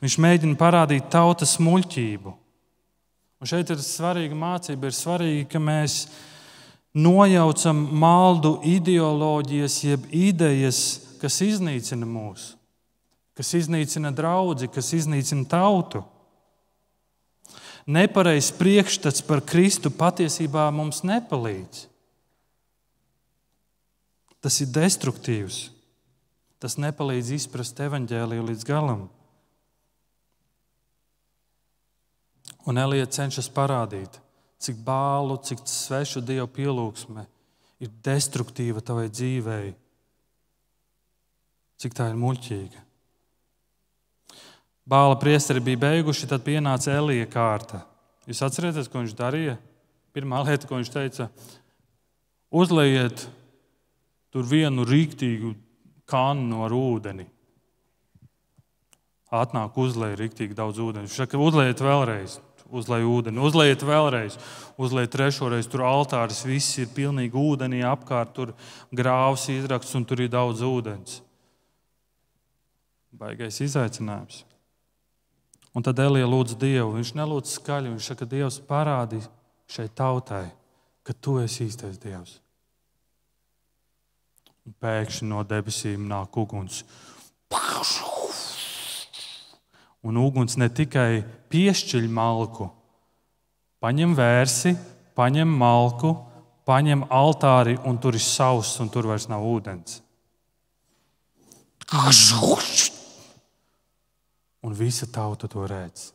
[0.00, 2.32] Viņš mēģina parādīt tautas muļķību.
[3.46, 4.90] Un šeit ir svarīga mācība.
[4.90, 6.08] Ir svarīgi, ka mēs
[6.98, 10.84] nojaucam maldu ideoloģijas, jeb idejas,
[11.22, 12.56] kas iznīcina mūsu
[13.36, 16.02] kas iznīcina draugu, kas iznīcina tautu.
[17.86, 21.84] Nepareizs priekšstats par Kristu patiesībā mums nepalīdz.
[24.42, 25.66] Tas ir destruktīvs.
[26.62, 29.04] Tas nepalīdz izprast evaņģēliju līdz galam.
[32.66, 34.18] Un Elija cenšas parādīt,
[34.58, 37.26] cik bālu, cik svešu dievu pielūgsme
[37.82, 39.70] ir destruktīva tavai dzīvei,
[41.78, 42.82] cik tā ir muļķīga.
[44.86, 47.82] Bāla priesteri bija beiguši, tad pienāca Elija kārta.
[48.26, 49.56] Jūs atcerieties, ko viņš darīja?
[50.14, 51.28] Pirmā lieta, ko viņš teica,
[52.54, 53.26] uzliejiet
[54.34, 55.52] tur vienu rīktīgu
[56.08, 57.26] kannu ar ūdeni.
[59.34, 61.06] Atnāk, uzliejiet rīktīgi daudz ūdeni.
[61.06, 62.38] Viņš saka, uzliejiet vēlreiz,
[62.70, 64.38] uzliejiet ūdeni, uzliejiet vēlreiz,
[64.80, 65.68] uzliejiet trešoreiz.
[65.70, 68.52] Tur altāris viss ir pilnīgi ūdenī apkārt, tur
[68.94, 71.20] grāvs izraksts un tur ir daudz ūdens.
[73.16, 74.44] Baigais izaicinājums.
[75.76, 76.94] Un tad Elija lūdz Dievu.
[76.96, 77.92] Viņš nelūdz skaļi.
[77.92, 79.20] Viņš saka, Dievs, parādi
[79.68, 80.46] šai tautai,
[81.04, 82.40] ka tu esi īstais Dievs.
[84.66, 86.82] un pēkšņi no debesīm nāk uguns.
[90.06, 92.68] Un uguns ne tikai piešķiļ malku,
[93.82, 94.76] paņem vērsi,
[95.18, 96.12] paņem malku,
[96.66, 100.00] paņem altāri, un tur ir sauss, un tur vairs nav ūdens.
[104.66, 106.10] Un visa tauta to redz.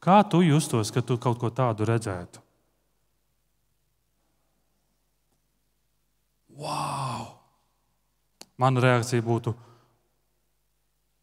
[0.00, 2.40] Kā tu justos, kad tu kaut ko tādu redzētu?
[6.60, 7.26] Wow!
[8.60, 9.52] Mana reakcija būtu: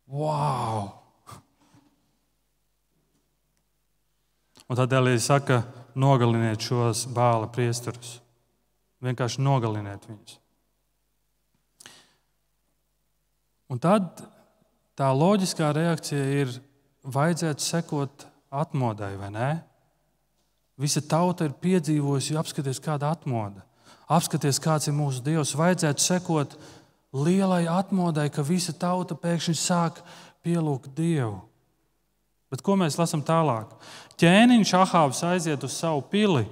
[0.08, 0.88] Wow!
[4.67, 5.62] Un tad Elīze saka,
[5.96, 8.17] nogaliniet šos bāla priesturus.
[9.04, 10.39] Vienkārši nogaliniet viņus.
[13.67, 14.24] Un tad
[14.98, 16.54] tā loģiskā reakcija ir,
[17.08, 19.50] vajadzētu sekot atmodai, vai ne?
[20.80, 23.63] Visa tauta ir piedzīvojusi, apskaties, kāda atmoda.
[24.08, 25.56] Apskaties, kāds ir mūsu Dievs.
[25.58, 26.56] Vajadzētu sekot
[27.18, 30.02] lielai atmodai, ka visa tauta pēkšņi sāk
[30.46, 31.42] pielūgt Dievu.
[32.52, 33.74] Bet ko mēs lasām tālāk?
[34.22, 36.46] Ķēniņš Ahāvs aiziet uz savu pili.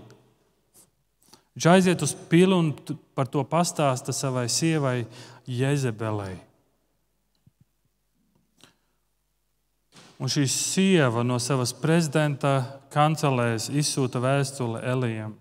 [1.55, 2.73] Viņš aiziet uz pili un
[3.15, 5.05] par to pastāsta savai sievai
[5.47, 6.35] Jezebelei.
[10.19, 12.57] Un šī sieva no savas prezidenta
[12.91, 15.33] kancelēs izsūta vēstuli Elijam,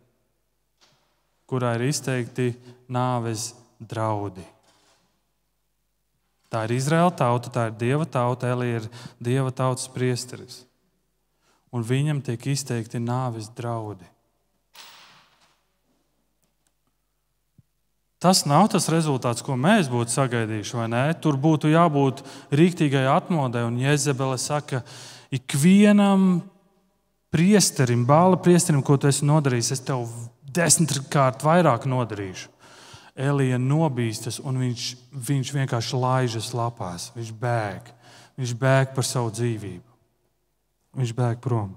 [1.47, 2.51] kurā ir izteikti
[2.91, 4.54] nāves draudi.
[6.55, 8.85] Tā ir Izraela tauta, tā ir Dieva tauta, Elija ir
[9.19, 10.61] Dieva tautas priesteris.
[11.75, 14.07] Un viņam tiek izteikti nāves draudi.
[18.23, 21.03] Tas nav tas rezultāts, ko mēs būtu sagaidījuši, vai ne?
[21.21, 22.23] Tur būtu jābūt
[22.55, 24.81] rīktīgai atmodai, un Jēzebele saka,
[25.35, 26.39] ikvienam
[27.35, 30.07] priesterim, bāla priesterim, ko tu esi nodarījis, es tev
[30.55, 32.54] desmitkārt vairāk nodarīšu.
[33.15, 37.13] Elija nobīstas un viņš, viņš vienkārši laižas lapās.
[37.15, 37.93] Viņš bēg.
[38.35, 39.95] Viņš bēg par savu dzīvību.
[40.99, 41.77] Viņš bēg prom.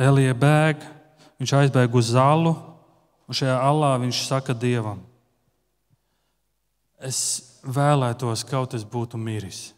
[0.00, 0.80] Elija bēg,
[1.40, 2.54] viņš aizbēg uz zalu,
[3.28, 5.02] un šajā alā viņš saka dievam:
[6.96, 7.20] Es
[7.64, 9.74] vēlētos, kaut es būtu miris.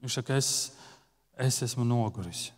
[0.00, 0.72] Viņš saka, es,
[1.36, 2.48] es esmu noguris.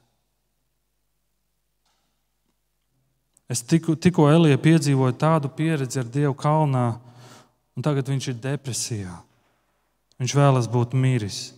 [3.52, 6.86] Es tikko, tikko Elija piedzīvoju tādu pieredzi ar Dievu kalnā,
[7.76, 9.18] un tagad viņš ir depresijā.
[10.22, 11.50] Viņš vēlas būt miris.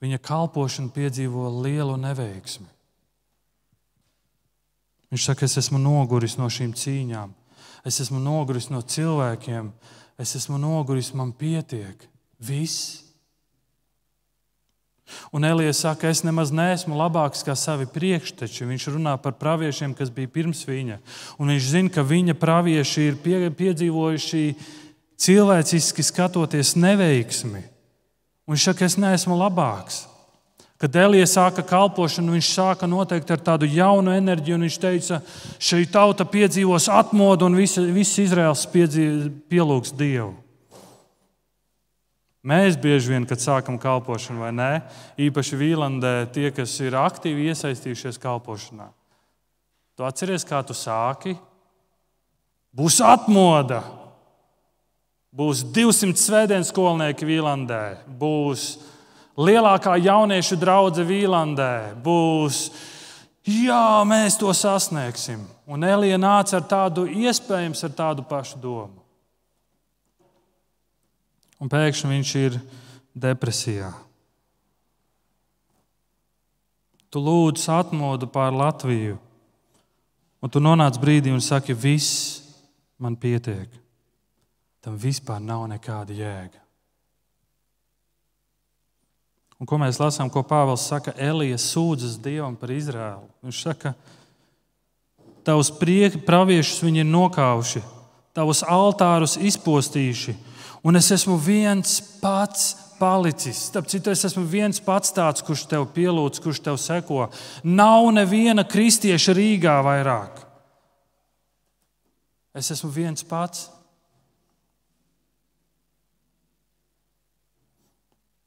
[0.00, 2.68] Viņa kalpošana piedzīvo lielu neveiksmi.
[5.12, 7.32] Viņš saka, es esmu noguris no šīm cīņām,
[7.88, 9.70] es esmu noguris no cilvēkiem,
[10.20, 12.04] es esmu noguris, man pietiek.
[12.38, 13.07] Viss.
[15.32, 18.66] Un Elija saka, es nemaz neesmu labāks kā savi priekšteči.
[18.68, 20.98] Viņš runā par praviešiem, kas bija pirms viņa.
[21.38, 24.44] Un viņš zina, ka viņa pravieši ir pie, piedzīvojuši
[25.18, 27.64] cilvēciski skatoties neveiksmi.
[28.48, 30.06] Un viņš saka, es neesmu labāks.
[30.78, 34.60] Kad Elija sāka kalpošanu, viņš sāka noteikti ar tādu jaunu enerģiju.
[34.62, 35.22] Viņš teica,
[35.58, 40.36] šī tauta piedzīvos atmodu un viss, viss Izraels pielūgs Dievu.
[42.46, 44.72] Mēs bieži vien, kad sākam kalpošanu, vai ne,
[45.18, 48.86] īpaši Vīlandē, tie, kas ir aktīvi iesaistījušies kalpošanā,
[49.98, 51.34] tu atceries, kā tu sāki?
[52.78, 53.80] Būs atmoda,
[55.34, 58.68] būs 200 svētdienas skolnieki Vīlandē, būs
[59.34, 61.74] lielākā jauniešu draudzene Vīlandē,
[62.06, 62.68] būs,
[63.50, 65.42] jā, mēs to sasniegsim.
[65.66, 69.07] Un Elija nāca ar tādu, iespējams, ar tādu pašu domu
[71.58, 72.58] un pēkšņi viņš ir
[73.18, 73.92] depresijā.
[77.08, 79.16] Tu lūdz atmodu pār Latviju,
[80.44, 82.42] un tu nonāc brīdī un saki, viss
[83.00, 83.68] man pietiek.
[84.84, 86.60] Tam vispār nav nekāda jēga.
[89.58, 91.16] Un ko mēs lasām, ko Pāvils saka?
[91.18, 93.26] Elija sūdzas Dievam par Izrēlu.
[93.42, 93.94] Viņš saka,
[95.42, 97.82] tavus praviešus viņi ir nokauši,
[98.36, 100.36] tavus altārus izpostījuši,
[100.82, 103.68] un es esmu viens pats palicis.
[103.70, 107.28] Starp citu, es esmu viens pats tāds, kurš tev pielūdz, kurš tev seko.
[107.64, 110.44] Nav neviena kristieša Rīgā vairāk.
[112.58, 113.68] Es esmu viens pats.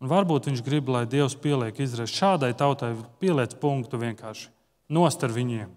[0.01, 4.49] Un varbūt viņš grib, lai Dievs pieliek Izraēlu šādai tautai, pieliec punktu vienkārši.
[4.91, 5.69] Nost ar viņiem,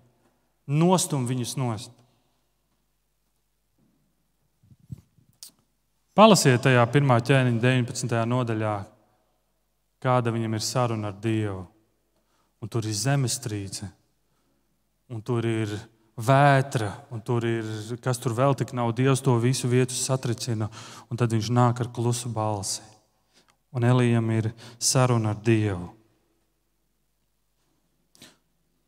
[0.67, 1.94] nostum viņus nost.
[6.15, 8.13] Palasiet tajā pirmā ķēniņa 19.
[8.31, 8.75] nodaļā,
[9.99, 11.65] kāda viņam ir saruna ar Dievu.
[12.63, 13.89] Un tur ir zemestrīce,
[15.11, 15.75] un tur ir
[16.15, 17.67] vētra, un tur ir
[18.01, 18.95] kas tur vēl tik nav.
[18.95, 20.71] Dievs to visu vietu satricina,
[21.11, 22.87] un tad viņš nāk ar klusu balsi.
[23.75, 25.91] Un Elijam ir saruna ar Dievu.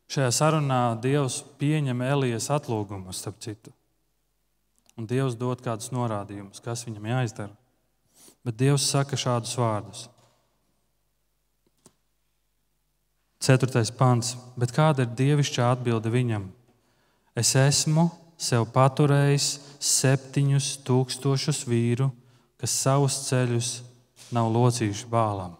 [0.07, 3.76] Šajā sarunā Dievs pieņem Elijas atlūgumu, starp citu.
[4.97, 7.53] Un Dievs dod kādus norādījumus, kas viņam jāizdara.
[8.45, 10.07] Bet Dievs saka šādus vārdus.
[13.37, 14.33] Ceturtais pants.
[14.57, 16.47] Bet kāda ir dievišķā atbilde viņam?
[17.37, 22.09] Es esmu sev paturējis septiņus tūkstošus vīru,
[22.57, 23.71] kas savus ceļus
[24.33, 25.53] nav locījuši bālam.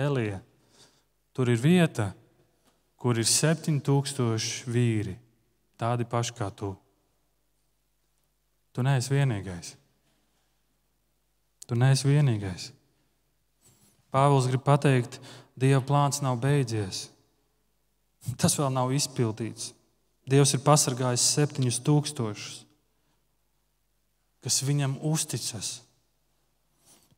[0.00, 0.40] Elija,
[1.36, 2.10] tur ir vieta,
[2.96, 5.18] kur ir septiņi tūkstoši vīri,
[5.76, 6.72] tādi paši kā tu.
[8.72, 9.74] Tu neesi vienīgais.
[11.68, 12.70] Tu neesi vienīgais.
[14.12, 15.20] Pāvils grib pateikt,
[15.56, 17.06] Dieva plāns nav beidzies.
[18.40, 19.72] Tas vēl nav izpildīts.
[20.28, 22.60] Dievs ir pasargājis septiņus tūkstošus,
[24.42, 25.80] kas viņam uzticas.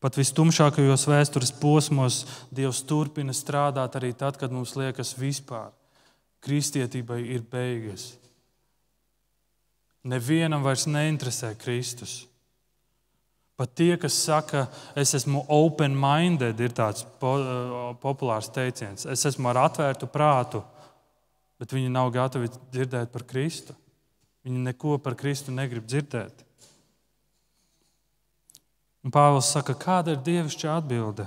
[0.00, 5.70] Pat vistumšākajos vēstures posmos Dievs turpina strādāt arī tad, kad mums liekas, vispār
[6.44, 8.14] kristietībai ir beigas.
[10.04, 12.24] Nevienam vairs neinteresē Kristus.
[13.56, 14.66] Pat tie, kas saka,
[14.98, 17.36] es esmu open-minded, ir tāds po,
[18.02, 19.06] populārs teiciens.
[19.06, 20.64] Es esmu ar atvērtu prātu
[21.64, 23.74] bet viņi nav gatavi dzirdēt par Kristu.
[24.44, 26.42] Viņi neko par Kristu negrib dzirdēt.
[29.04, 31.26] Un Pāvils saka, kāda ir dievišķa atbilde?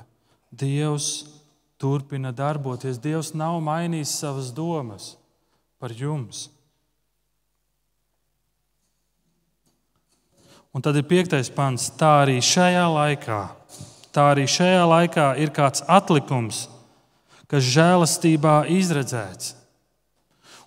[0.54, 1.26] Dievs
[1.82, 3.00] turpina darboties.
[3.02, 5.16] Dievs nav mainījis savas domas
[5.82, 6.48] par jums.
[10.78, 11.88] Un tad ir piektais pants.
[11.98, 13.38] Tā arī šajā laikā,
[14.14, 16.68] tā arī šajā laikā ir kāds atlikums,
[17.50, 19.56] kas žēlastībā izredzēts.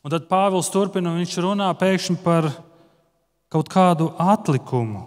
[0.02, 2.48] Un tad Pāvils turpina, viņš runā pēkšņi par
[3.54, 5.06] kaut kādu atlikumu.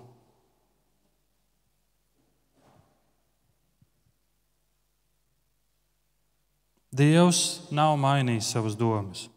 [6.96, 7.44] Dievs
[7.76, 9.28] nav mainījis savas domas.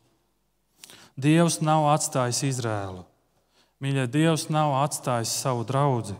[1.18, 3.02] Dievs nav atstājis Izrēlu.
[3.86, 6.16] Mīļie, Dievs nav atstājis savu draugu.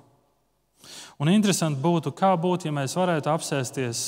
[1.19, 4.07] Un interesanti būtu, kā būtu, ja mēs varētu apsēsties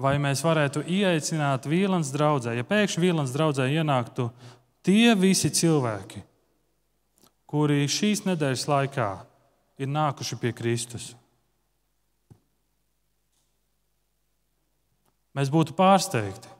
[0.00, 4.30] vai mēs varētu ieaicināt Vīlāns draugā, ja pēkšņi Vīlāns draugā ienāktu
[4.86, 6.22] tie visi cilvēki,
[7.50, 9.10] kuri šīs nedēļas laikā
[9.80, 11.10] ir nākuši pie Kristus.
[15.36, 16.59] Mēs būtu pārsteigti.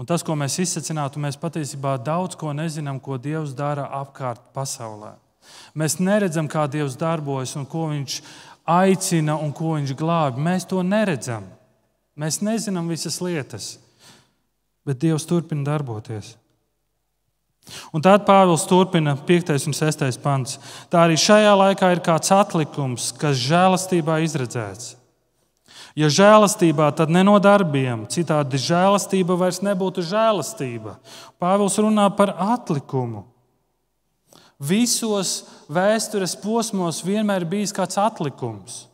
[0.00, 5.12] Un tas, ko mēs izsacinātu, mēs patiesībā daudz ko nezinām, ko Dievs dara apkārt pasaulē.
[5.76, 8.20] Mēs neredzam, kā Dievs darbojas un ko Viņš
[8.64, 10.40] aicina un ko Viņš glābi.
[10.40, 11.44] Mēs to neredzam.
[12.16, 13.74] Mēs nezinām visas lietas,
[14.88, 16.32] bet Dievs turpina darboties.
[17.92, 19.52] Un tad Pāvils turpina 5.
[19.68, 20.06] un 6.
[20.24, 20.56] pants.
[20.88, 24.94] Tā arī šajā laikā ir kāds atlikums, kas žēlastībā izredzēts.
[25.98, 30.98] Ja žēlastībā, tad ne no darbiem, citādi žēlastība vairs nebūtu žēlastība.
[31.42, 33.24] Pāvils runā par atlikumu.
[34.60, 38.84] Visos vēstures posmos vienmēr bijis kāds atlikums.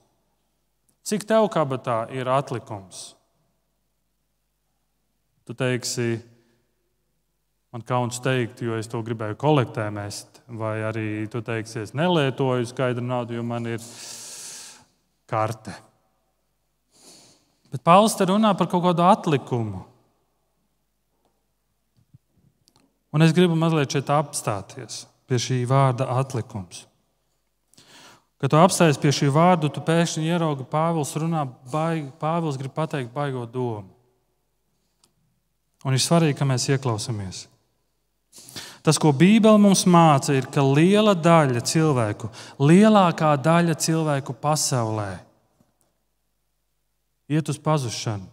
[1.06, 3.12] Cik tev kabatā ir atlikums?
[5.46, 6.16] Tu teiksi,
[7.74, 12.66] man kauns teikt, jo es to gribēju kolektē mest, vai arī tu teiksi, es nelietoju
[12.66, 13.84] skaidru naudu, jo man ir
[15.30, 15.76] karte.
[17.76, 19.82] Bet Pāvils te runā par kaut kādu atlikumu.
[23.12, 26.86] Un es gribu mazliet šeit apstāties pie šī vārda atlikums.
[28.40, 33.12] Kad tu apstājies pie šī vārda, tu pēkšņi ieraugi Pāvils runā, baig, Pāvils grib pateikt
[33.12, 33.92] baigot domu.
[35.84, 37.44] Un ir svarīgi, ka mēs ieklausāmies.
[38.80, 45.25] Tas, ko Bībele mums māca, ir, ka liela daļa cilvēku, lielākā daļa cilvēku pasaulē
[47.28, 48.26] iet uz pazušanu.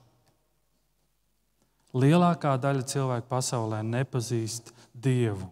[1.93, 5.45] Lielākā daļa cilvēku pasaulē nepazīst Dievu.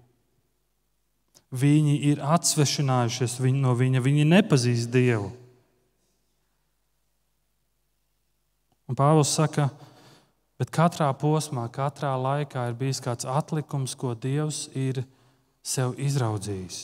[1.52, 5.30] Viņi ir atsvešinājušies no viņa, viņi nepazīst Dievu.
[8.90, 9.92] Un Pāvils saka, ka
[10.62, 15.00] Bet katrā posmā, katrā laikā ir bijis kāds atlikums, ko Dievs ir
[15.66, 16.84] sev izraudzījis,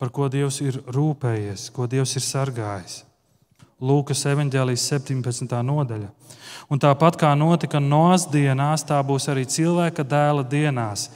[0.00, 2.94] par ko Dievs ir rūpējies, ko Dievs ir sargājis.
[3.82, 5.56] Lūkas evanģēlijas 17.
[5.66, 6.08] nodaļa.
[6.70, 11.08] Un tāpat kā notika Noas dienās, tā būs arī cilvēka dēla dienās.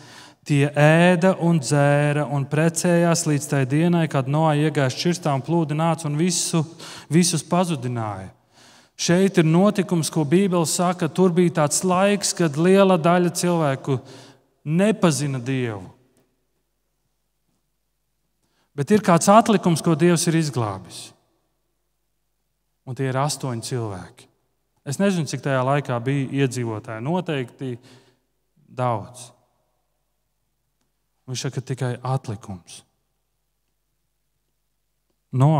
[0.46, 5.78] Tie ēda un dzēra un precējās līdz tai dienai, kad Noā iegāja šķirstā un plūdi
[5.78, 6.64] nāca un visu,
[7.10, 8.32] visus pazudināja.
[8.98, 14.00] Šeit ir notikums, ko Bībele saka, tur bija tāds laiks, kad liela daļa cilvēku
[14.64, 15.84] nepazina Dievu.
[18.76, 21.15] Bet ir kāds atlikums, ko Dievs ir izglābis.
[22.86, 24.28] Un tie ir astoņi cilvēki.
[24.86, 27.02] Es nezinu, cik tajā laikā bija iedzīvotāji.
[27.02, 27.72] Noteikti
[28.70, 29.32] daudz.
[31.26, 32.84] Viņš saka, tikai atlikums.
[35.34, 35.52] No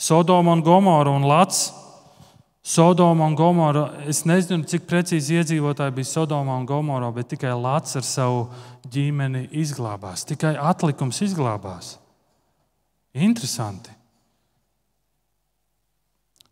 [0.00, 1.68] Sodoma un Gomora un Lats
[2.62, 3.88] Sodoma un Gomora.
[4.06, 8.44] Es nezinu, cik precīzi iedzīvotāji bija Sodomā un Gomorā, bet tikai Lats ar savu
[8.86, 10.22] ģimeni izglābās.
[10.28, 11.96] Tikai atlikums izglābās.
[13.18, 13.90] Interesanti.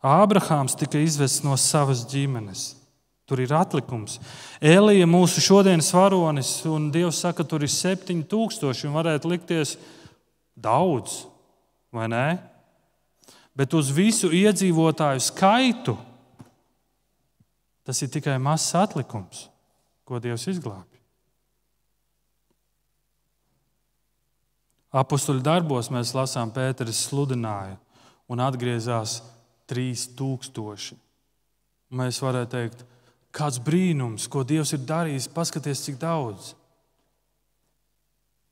[0.00, 2.74] Ābrahāms tika izvests no savas ģimenes.
[3.28, 4.16] Tur ir atlikums.
[4.58, 9.76] Elija, mūsu šodienas varonis, un Dievs saka, tur ir 7000, un varētu likties
[10.58, 11.24] daudz,
[11.94, 12.28] vai ne?
[13.60, 15.96] bet uz visu iedzīvotāju skaitu
[17.84, 19.48] tas ir tikai mazs atlikums,
[20.06, 20.86] ko Dievs izglābj.
[24.90, 27.76] Apostuļu darbos mēs lasām, Pēters sludināja
[28.30, 29.20] un atgriezās
[29.70, 30.98] 3000.
[31.96, 32.84] Mēs varētu teikt,
[33.34, 36.52] kāds brīnums, ko Dievs ir darījis, paskaties, cik daudz.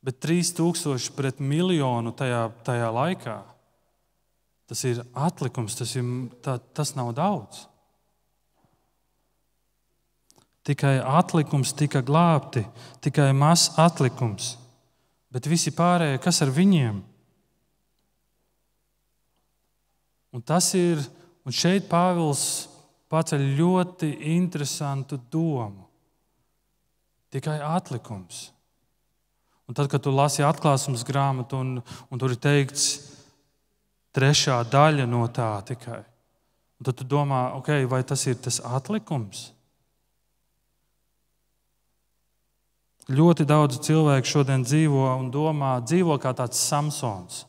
[0.02, 3.38] Bet 3000 pret miljonu tajā, tajā laikā
[4.68, 6.04] Tas ir atlikums, tas, ir,
[6.44, 7.64] tā, tas nav daudz.
[10.68, 12.66] Tikai atlikums tika glābti,
[13.00, 14.58] tikai mazs atlikums.
[15.32, 17.00] Bet visi pārējie, kas ar viņiem?
[20.38, 21.00] Un tas ir,
[21.42, 22.68] un šeit Pāvils
[23.10, 25.88] paceļ ļoti interesantu domu.
[27.34, 28.52] Tikai atlikums.
[29.66, 32.86] Un tad, kad tu lasi atklāsmes grāmatu, un, un tur ir teikts,
[34.14, 36.04] trešā daļa no tā tikai.
[36.78, 39.48] Un tad tu domā, okay, vai tas ir tas atlikums?
[43.10, 47.42] Ļoti daudz cilvēku šodien dzīvo un domā, dzīvo kā tāds Samsons,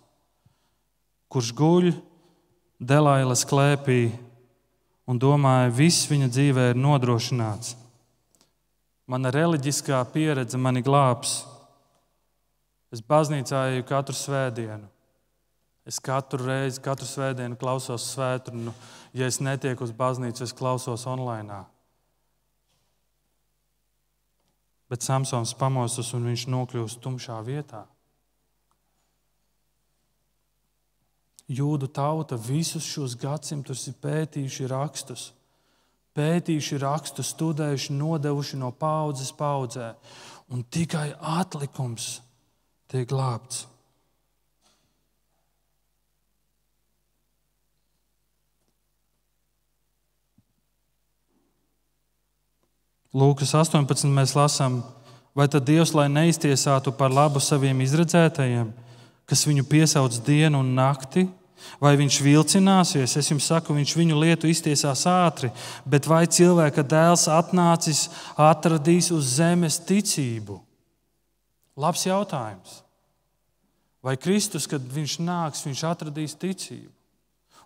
[1.30, 1.92] kurš guļ
[2.80, 4.14] Delailas klēpī
[5.10, 7.74] un domāja, viss viņa dzīvē ir nodrošināts.
[9.10, 11.42] Mana reliģiskā pieredze mani glābs.
[12.94, 14.88] Es baznīcā eju katru svētdienu.
[15.90, 18.72] Es katru reizi, katru svētdienu klausos svētdienu.
[19.18, 21.64] Ja es netieku uz baznīcu, es klausos online.
[24.90, 27.84] Bet Samsons pamostas un viņš nokļūst tumšā vietā.
[31.50, 35.32] Jūdu tauta visus šos gadsimtus ir pētījuši rakstus,
[36.14, 39.96] pētījuši rakstus, studējuši, nodevuši no paudzes paudzē,
[40.54, 42.20] un tikai atlikums
[42.90, 43.66] tiek glābts.
[53.10, 54.06] Lūkas 18.
[54.14, 54.84] mēs lasām,
[55.34, 58.70] vai tad Dievs, lai neiztiesātu par labu saviem izredzētajiem,
[59.26, 61.26] kas viņu piesauc dienu un nakti,
[61.82, 63.16] vai viņš vilcināsies?
[63.20, 65.52] Es jums saku, viņš viņu lietu iztiesās ātri,
[65.86, 68.08] bet vai cilvēka dēls atnācis,
[68.38, 70.60] atradīs uz zemes ticību?
[71.80, 72.82] Labs jautājums.
[74.04, 76.99] Vai Kristus, kad viņš nāks, viņš atradīs ticību?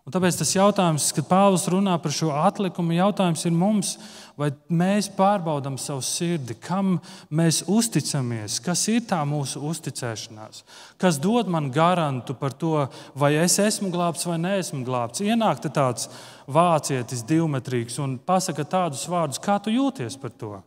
[0.03, 3.91] Un tāpēc tas jautājums, kad Pāvils runā par šo atlikumu, jautājums ir mums,
[4.35, 6.97] vai mēs pārbaudām savu sirdi, kam
[7.31, 10.65] mēs uzticamies, kas ir tā mūsu uzticēšanās,
[10.99, 12.73] kas dod man garantu par to,
[13.15, 15.23] vai es esmu glābts vai neesmu glābts.
[15.23, 16.09] Ienāk tāds
[16.51, 20.57] vācietis, divmetrīgs, un pasaka tādus vārdus, kā tu jūties par to.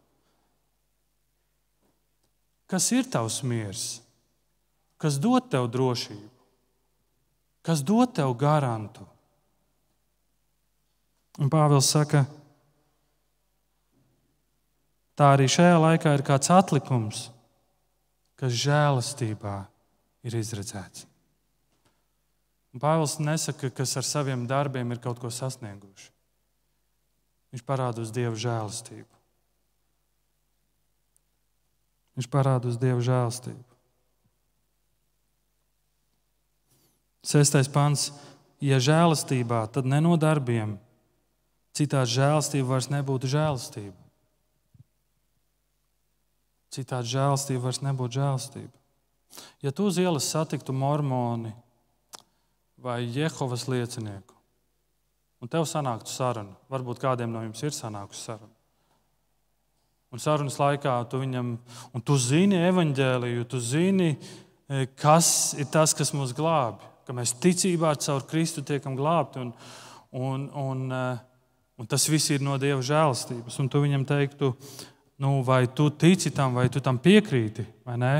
[2.72, 3.84] Kas ir tavs miers?
[4.97, 6.32] Kas dod tev drošību?
[7.66, 9.05] Kas dod tev garantu?
[11.37, 12.24] Un Pāvils saka,
[15.16, 17.26] tā arī šajā laikā ir kāds atlikums,
[18.41, 19.59] kas žēlastībā
[20.24, 21.05] ir izredzēts.
[22.72, 26.11] Un Pāvils nesaka, kas ar saviem darbiem ir kaut ko sasnieguši.
[27.53, 29.09] Viņš parāda uz Dieva žēlastību.
[32.16, 33.64] Viņš parāda uz Dieva žēlastību.
[37.26, 38.11] Sestais pants.
[38.61, 40.78] Ja žēlastībā, tad ne no darbiem,
[41.77, 43.97] Citādi žēlastība vairs nebūtu žēlastība.
[46.72, 48.72] Citādi žēlastība vairs nebūtu žēlastība.
[49.64, 51.53] Ja tu uz ielas satiktu mormoni
[52.81, 54.33] vai Jehovas liecinieku,
[55.43, 58.53] un tev sanāktu saruna, varbūt kādiem no jums ir sanākusi saruna.
[60.14, 61.57] Un sarunas laikā tu viņam,
[61.93, 67.35] un tu zini evaņģēliju, tu zini, e, kas ir tas, kas mūs glābi, ka mēs
[67.43, 69.43] ticībā caur Kristu tiekam glābti.
[69.43, 69.53] Un,
[70.16, 71.26] un, un, uh,
[71.77, 73.59] Un tas viss ir no Dieva žēlastības.
[73.61, 74.55] Un tu viņam teiktu,
[75.20, 78.14] nu, vai tu tici tam, vai tu tam piekrīti, vai nē?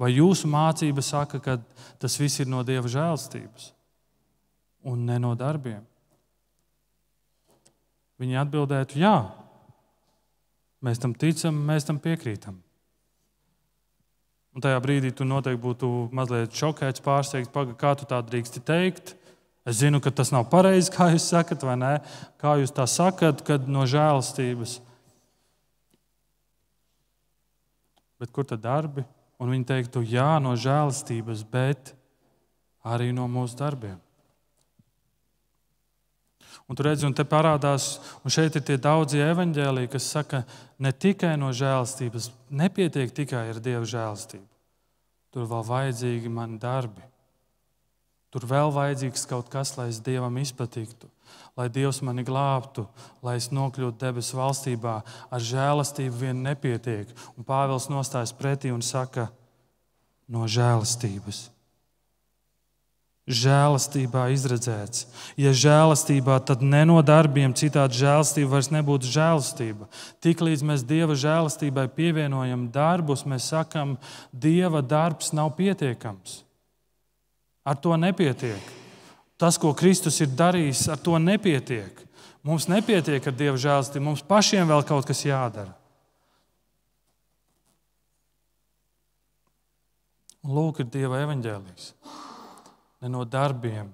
[0.00, 1.56] Vai jūsu mācība saka, ka
[2.02, 3.70] tas viss ir no Dieva žēlastības
[4.90, 5.80] un ne no darbiem?
[8.20, 9.14] Viņi atbildētu, jā,
[10.84, 12.60] mēs tam ticam, mēs tam piekrītam.
[14.54, 19.16] Un tajā brīdī tu noteikti būtu mazliet šokēts, pārsteigts, kā tu tā drīksti teikt.
[19.64, 21.92] Es zinu, ka tas nav pareizi, kā jūs sakat, vai nē,
[22.40, 24.76] kā jūs tā sakat, kad no žēlastības.
[28.20, 29.06] Bet kur tad darbi?
[29.40, 31.94] Un viņi teiktu, jā, no žēlastības, bet
[32.84, 33.96] arī no mūsu darbiem.
[36.68, 40.44] Un tur redzi, un te parādās, un šeit ir tie daudzi evaņģēlīji, kas saka,
[40.80, 44.46] ne tikai no žēlastības, nepietiek tikai ar Dieva žēlastību.
[45.34, 47.04] Tur vēl vajadzīgi mani darbi.
[48.34, 51.06] Tur vēl vajadzīgs kaut kas, lai es Dievam izpatiktu,
[51.54, 52.82] lai Dievs mani glābtu,
[53.22, 54.98] lai es nokļūtu debesu valstībā.
[55.30, 57.14] Ar žēlastību vien nepietiek.
[57.38, 59.30] Un Pāvils nostājas pretī un saka,
[60.26, 61.44] no žēlastības
[63.24, 65.06] žēlastībā izredzēts.
[65.40, 69.88] Ja žēlastībā, tad ne no darbiem, citādi žēlastība vairs nebūtu žēlastība.
[70.24, 73.96] Tiklīdz mēs Dieva žēlastībai pievienojam darbus, mēs sakam,
[74.32, 76.43] Dieva darbs nav pietiekams.
[77.64, 78.72] Ar to nepietiek.
[79.40, 82.02] Tas, ko Kristus ir darījis, ar to nepietiek.
[82.44, 85.72] Mums nepietiek ar Dieva žēlastību, mums pašiem vēl kaut kas jādara.
[90.44, 91.88] Lūk, ir Dieva evaņģēlijs
[93.04, 93.90] ne no darbiem,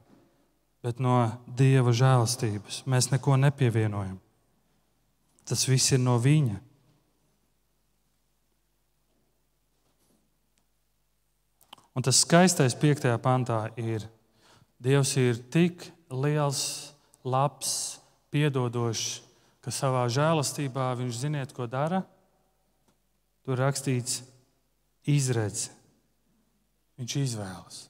[0.86, 1.16] bet no
[1.58, 2.84] Dieva žēlastības.
[2.86, 4.20] Mēs neko nepievienojam.
[5.42, 6.60] Tas viss ir no Viņa.
[12.00, 14.06] Un tas skaistais piektajā pantā ir,
[14.80, 16.94] Dievs ir tik liels,
[17.28, 18.00] labs,
[18.32, 19.18] piedodošs,
[19.60, 22.00] ka savā žēlastībā viņš ziniet, ko dara.
[23.44, 24.22] Tur rakstīts,
[25.04, 25.66] izredz.
[26.96, 27.82] Viņš izvēlas.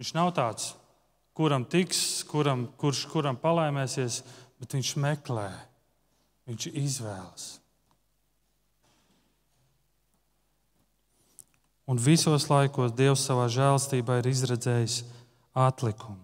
[0.00, 0.72] Viņš nav tāds,
[1.36, 4.22] kuram tiks, kuram, kurš kuram palaimēsies,
[4.56, 5.50] bet viņš meklē,
[6.48, 7.58] viņš izvēlas.
[11.92, 15.02] Un visos laikos Dievs savā žēlstībā ir izredzējis
[15.52, 16.22] atlikumu.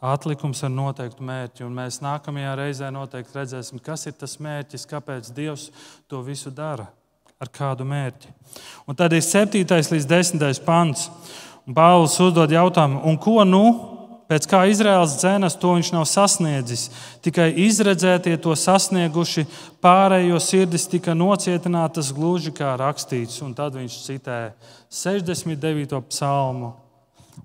[0.00, 5.28] Atlikums ar noteiktu mērķi, un mēs nākamajā reizē noteikti redzēsim, kas ir tas mērķis, kāpēc
[5.36, 5.66] Dievs
[6.08, 6.86] to visu dara,
[7.36, 8.32] ar kādu mērķi.
[8.88, 9.60] Un tad ir 7.
[9.60, 10.64] līdz 10.
[10.64, 11.10] pants.
[11.68, 13.64] Pāvils uzdod jautājumu, un ko nu?
[14.30, 16.84] Pēc kā Izraels dzēnas to viņš nav sasniedzis,
[17.24, 19.42] tikai izredzētie to sasnieguši,
[19.82, 23.40] pārējo sirdis tika nocietinātas gluži kā rakstīts.
[23.42, 24.38] Un tad viņš citē
[24.86, 25.98] 69.
[26.12, 26.70] psalmu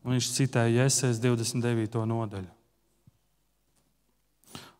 [0.03, 2.05] un viņš citē Jēzus 29.
[2.05, 2.51] nodaļu.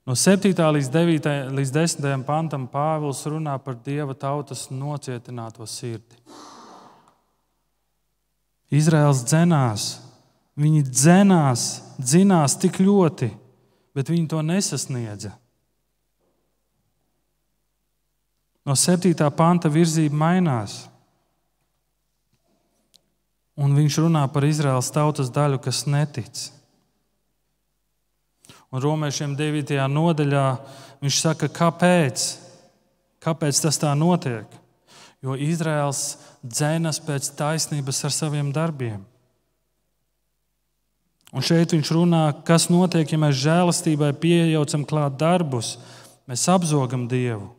[0.06, 0.54] No 7.
[0.54, 2.26] līdz, 9, līdz 10.
[2.28, 6.22] pantam Pāvils runā par dieva tautas nocietināto sirdi.
[8.70, 10.05] Izraels dzenās,
[10.60, 11.66] viņi dzenās,
[12.00, 13.30] dzinās tik ļoti,
[13.96, 15.34] bet viņi to nesasniedza.
[18.66, 19.14] No 7.
[19.36, 20.86] panta virzība mainās.
[23.56, 26.50] Un viņš runā par Izraels tautas daļu, kas netic.
[28.74, 29.78] Un romiešiem 9.
[29.88, 30.48] nodaļā
[31.04, 32.26] viņš saka, kāpēc?
[33.24, 34.50] Kāpēc tas tā notiek?
[35.24, 39.06] Jo Izraels dzēnas pēc taisnības ar saviem darbiem.
[41.36, 45.74] Un šeit viņš runā, kas notiek, ja mēs žēlastībai pieejaucam klāt darbus,
[46.32, 47.50] mēs apzogam Dievu.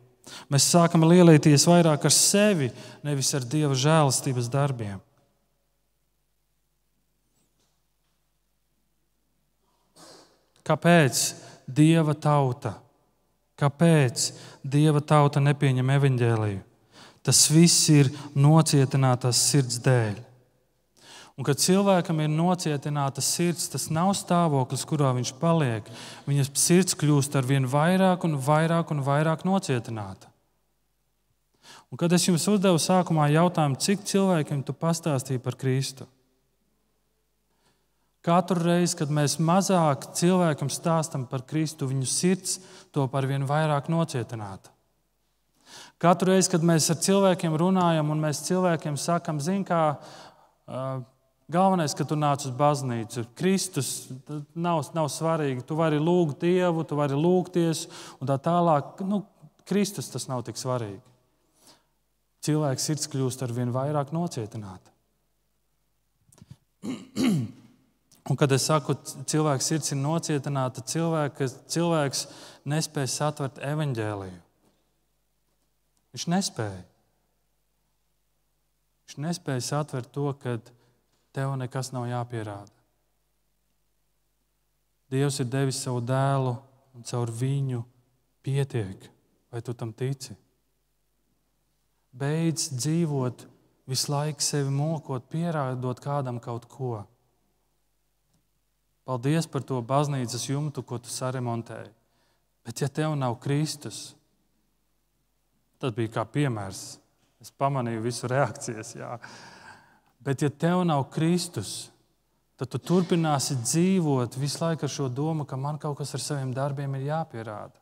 [0.51, 2.71] Mēs sākam lielīties vairāk ar sevi,
[3.05, 4.97] nevis ar Dieva žēlastības darbiem.
[10.67, 11.21] Kāpēc
[11.69, 12.73] Dieva tauta?
[13.57, 14.31] Kāpēc
[14.65, 16.63] Dieva tauta nepieņem evaņģēliju?
[17.23, 20.26] Tas viss ir nocietinātas sirds dēļ.
[21.37, 25.85] Un, kad cilvēkam ir nocietināta sirds, tas nav stāvoklis, kurā viņš paliek.
[26.25, 30.31] Viņas sirds kļūst ar vien vairāk un vairāk un vairāk nocietināta.
[31.91, 36.07] Un, kad es jums uzdevu sākumā jautājumu, cik cilvēkiem tu pastāstīji par Kristu?
[38.25, 42.57] Katru reizi, kad mēs mazāk cilvēkam stāstam par Kristu, viņu sirds
[42.91, 44.73] to par vien vairāk nocietināta.
[46.01, 49.83] Katru reizi, kad mēs ar cilvēkiem runājam, un mēs cilvēkiem sakām, zini, kā
[51.51, 53.25] galvenais, ka tu nāc uz baznīcu.
[53.37, 54.09] Kristus
[54.55, 55.65] nav, nav svarīgi.
[55.67, 57.85] Tu vari lūgt Dievu, tu vari lūgties,
[58.21, 59.03] un tā tālāk.
[59.07, 59.23] Nu,
[59.67, 61.01] Kristus tas nav tik svarīgi.
[62.47, 64.93] Cilvēks sirds kļūst ar vien vairāk nocietināta.
[68.27, 68.91] Un, kad es saku,
[69.23, 72.25] cilvēks sirds ir nocietināta, cilvēks, cilvēks
[72.67, 74.39] nespēja satvert evaņģēliju.
[76.11, 76.81] Viņš nespēja.
[79.07, 80.57] Viņš nespēja satvert to, ka
[81.37, 82.73] tev nekas nav jāpierāda.
[85.13, 86.57] Dievs ir devis savu dēlu,
[86.97, 87.83] un caur viņu
[88.43, 89.05] pietiek.
[89.53, 90.33] Vai tu tam tici?
[92.17, 93.45] Beidz dzīvot
[93.87, 97.05] visu laiku sevi mokot, pierādot kādam kaut ko.
[99.07, 101.93] Paldies par to baznīcas jumtu, ko tu saremontēji.
[102.67, 104.09] Bet, ja tev nav Kristus,
[105.79, 106.97] tad bija kā piemērs.
[107.39, 108.97] Es pamanīju visu reakcijas.
[108.97, 109.13] Jā.
[110.27, 111.87] Bet, ja tev nav Kristus,
[112.59, 116.49] tad tu turpināsi dzīvot visu laiku ar šo domu, ka man kaut kas ar saviem
[116.55, 117.77] darbiem ir jāpierāda.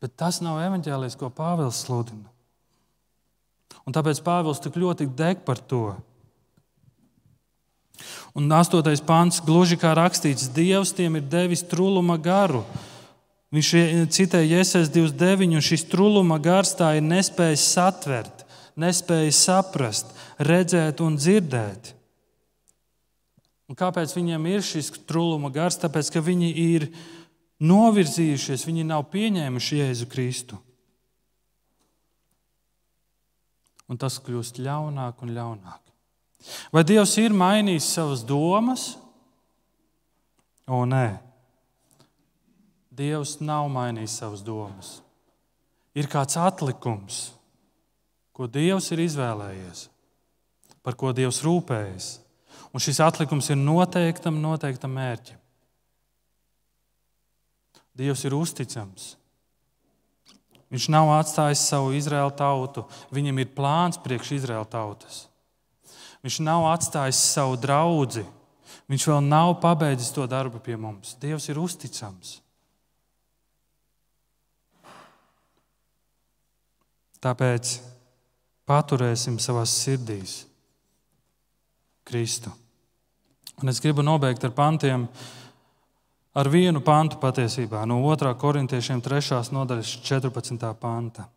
[0.00, 2.30] Bet tas nav evaņģēlijs, ko Pāvils sludina.
[3.84, 5.90] Un tāpēc Pāvils tik ļoti deg par to.
[8.32, 8.80] Un 8.
[9.04, 12.62] pāns, gluži kā rakstīts, Dievs tiem ir devis truluma garu.
[13.52, 13.70] Viņš
[14.08, 18.41] citēja Jēzus 29, un šis truluma gars tā ir nespējis satvert,
[18.80, 21.92] nespējis saprast, redzēt un dzirdēt.
[23.70, 25.78] Un kāpēc viņiem ir šis truluma gars?
[25.80, 26.88] Tāpēc, ka viņi ir
[27.62, 30.58] novirzījušies, viņi nav pieņēmuši Jēzu Kristu.
[33.88, 35.80] Un tas kļūst ļaunāk un ļaunāk.
[36.74, 38.92] Vai Dievs ir mainījis savas domas?
[40.66, 41.20] O, nē,
[42.92, 44.98] Dievs nav mainījis savas domas.
[45.96, 47.30] Ir kāds atlikums,
[48.32, 49.86] ko Dievs ir izvēlējies,
[50.82, 52.10] par ko Dievs rūpējas.
[52.72, 55.38] Un šis atlikums ir noteiktam, noteiktam mērķim.
[57.92, 59.12] Dievs ir uzticams.
[60.72, 62.86] Viņš nav atstājis savu Izraēlu tautu.
[63.12, 65.26] Viņam ir plāns priekš Izraēlu tautas.
[66.24, 68.24] Viņš nav atstājis savu draugu.
[68.88, 71.12] Viņš vēl nav pabeidzis to darbu pie mums.
[71.20, 72.38] Dievs ir uzticams.
[77.22, 77.76] Tāpēc
[78.68, 80.42] paturēsim savā sirdīs
[82.04, 82.52] Kristu.
[83.62, 85.06] Un es gribu nobeigt ar pantiem,
[86.34, 88.32] ar vienu pantu patiesībā, no 2.
[88.40, 89.38] korintiešiem 3.
[89.54, 90.72] nodaļas 14.
[90.80, 91.28] panta.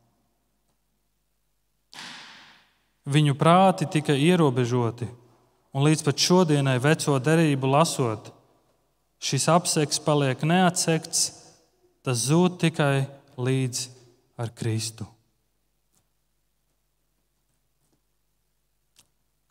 [3.05, 5.05] Viņu prāti tika ierobežoti,
[5.76, 8.32] un līdz pat šodienai veco derību lasot,
[9.21, 11.28] šis apseks paliek neatsekts,
[12.01, 13.05] tas zūd tikai
[13.38, 13.86] līdz
[14.41, 15.05] ar Kristu.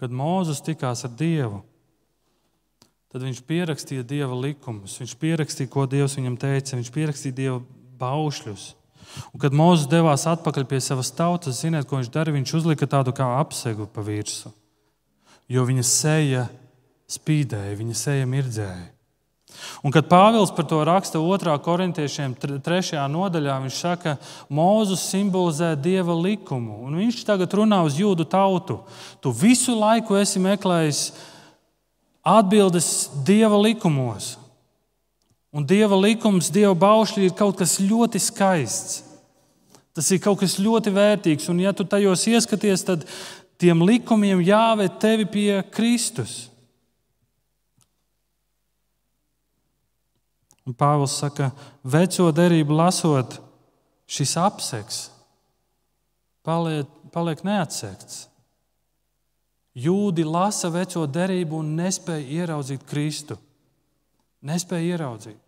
[0.01, 1.61] Kad Mozus tikās ar Dievu,
[3.14, 7.61] tad viņš pierakstīja Dieva likumus, viņš pierakstīja, ko Dievs viņam teica, viņš pierakstīja Dieva
[8.01, 8.64] baušļus.
[9.30, 12.38] Un, kad Mozus devās atpakaļ pie savas tautas, ziniet, ko viņš darīja?
[12.40, 14.51] Viņš uzlika tādu kā apsegu pa virsmu,
[15.53, 16.49] jo viņa seja
[17.14, 18.93] spīdēja, viņa seja mirdzēja.
[19.84, 21.55] Un, kad Pāvils par to raksta 2.
[21.64, 22.96] korintiešiem 3.
[23.12, 26.80] nodaļā, viņš saka, ka Mozus simbolizē dieva likumu.
[26.86, 28.80] Un viņš tagad runā uz jūdu tautu.
[29.20, 31.02] Tu visu laiku esi meklējis
[32.24, 34.34] atbildes dieva likumos.
[35.55, 39.02] Un dieva likums, dieva baušļi ir kaut kas ļoti skaists.
[39.94, 43.05] Tas ir kaut kas ļoti vērtīgs, un ja tu tajos ieskaties, tad
[43.62, 46.48] tiem likumiem jāved tevi pie Kristus.
[50.65, 51.51] Un Pāvils saka,
[51.85, 53.37] veco derību lasot,
[54.09, 55.01] šis apseks
[56.45, 58.29] paliek, paliek neatsekts.
[59.75, 63.37] Jūdi lasa veco derību un nespēja ieraudzīt Kristu.
[64.45, 65.41] Nespēja ieraudzīt.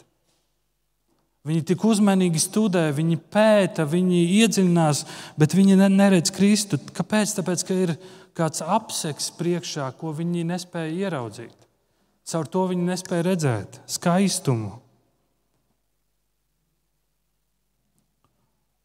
[1.47, 5.05] Viņi tik uzmanīgi studē, viņi pēta, viņi iedziļinās,
[5.39, 6.81] bet viņi neredz Kristu.
[6.97, 7.37] Kāpēc?
[7.37, 7.93] Tāpēc, ka ir
[8.35, 11.55] kāds apseks priekšā, ko viņi nespēja ieraudzīt.
[12.27, 14.81] Caur to viņi nespēja redzēt skaistumu.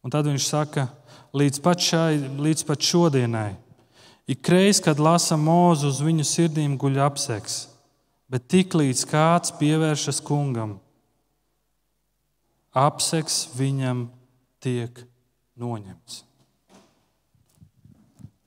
[0.02, 0.88] Un tad viņš saka,
[1.36, 3.52] līdz pat, šai, līdz pat šodienai,
[4.30, 7.60] ikreiz, kad lasa mūzu, uz viņu sirdīm guļ apseks,
[8.32, 10.76] bet tiklīdz kāds pievēršas kungam,
[12.74, 14.06] apseks viņam
[14.62, 15.04] tiek
[15.60, 16.22] noņemts.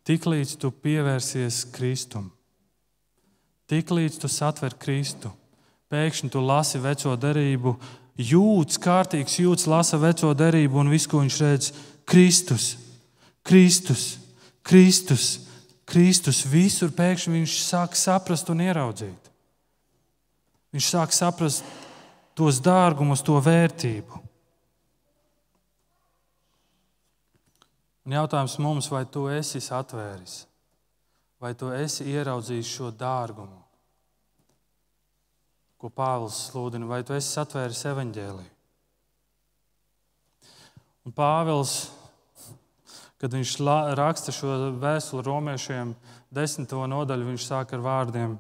[0.06, 2.28] Tiklīdz tu pievērsies Kristum,
[3.72, 5.32] tiklīdz tu satver Kristu,
[5.90, 7.74] pēkšņi tu lasi veco derību,
[8.16, 11.72] jūtas, kārtīgs jūtas, lasa veco derību un visu, ko viņš redz,
[12.08, 12.76] Kristus,
[13.46, 14.06] Kristus,
[14.66, 15.26] Kristus,
[15.86, 16.44] Kristus.
[16.50, 19.32] Visur pēkšņi viņš sāk saprast un ieraudzīt.
[20.76, 21.66] Viņš sāk saprast
[22.36, 24.22] tos dārgumus, to vērtību.
[28.06, 30.44] Un jautājums mums, vai tu esi atvēris,
[31.42, 33.65] vai tu esi ieraudzījis šo dārgumu,
[35.86, 38.54] ko Pāvils sludina, vai tu esi satvēris evaņģēliju.
[41.06, 41.76] Un Pāvils,
[43.22, 43.52] kad viņš
[44.00, 45.94] raksta šo vēstuli romiešiem,
[46.34, 48.34] desmito nodaļu, viņš sāk ar vārdiem: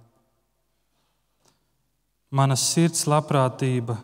[2.33, 3.99] Mana sirds labprātība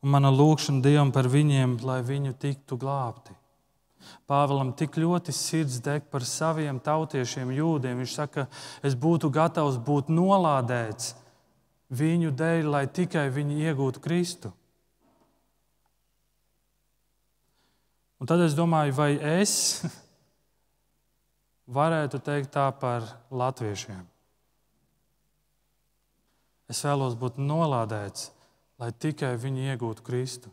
[0.00, 3.36] un mana lūkšana Dievam par viņiem, lai viņu tiktu glābti.
[4.24, 8.00] Pāvēlam tik ļoti sirds deg par saviem tautiešiem, jūdiem.
[8.00, 8.48] Viņš saka,
[8.80, 11.19] es būtu gatavs būt nolādēts
[11.90, 14.52] viņu dēļ, lai tikai viņi iegūtu Kristu.
[18.20, 19.82] Un tad es domāju, vai es
[21.80, 24.02] varētu teikt tā par latviešiem.
[26.70, 28.28] Es vēlos būt nolādēts,
[28.78, 30.52] lai tikai viņi iegūtu Kristu.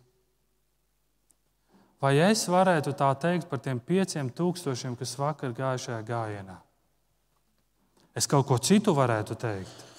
[2.02, 6.58] Vai es varētu tā teikt par tiem pieciem tūkstošiem, kas vakar gāja šajā gājienā?
[8.18, 9.97] Es kaut ko citu varētu teikt.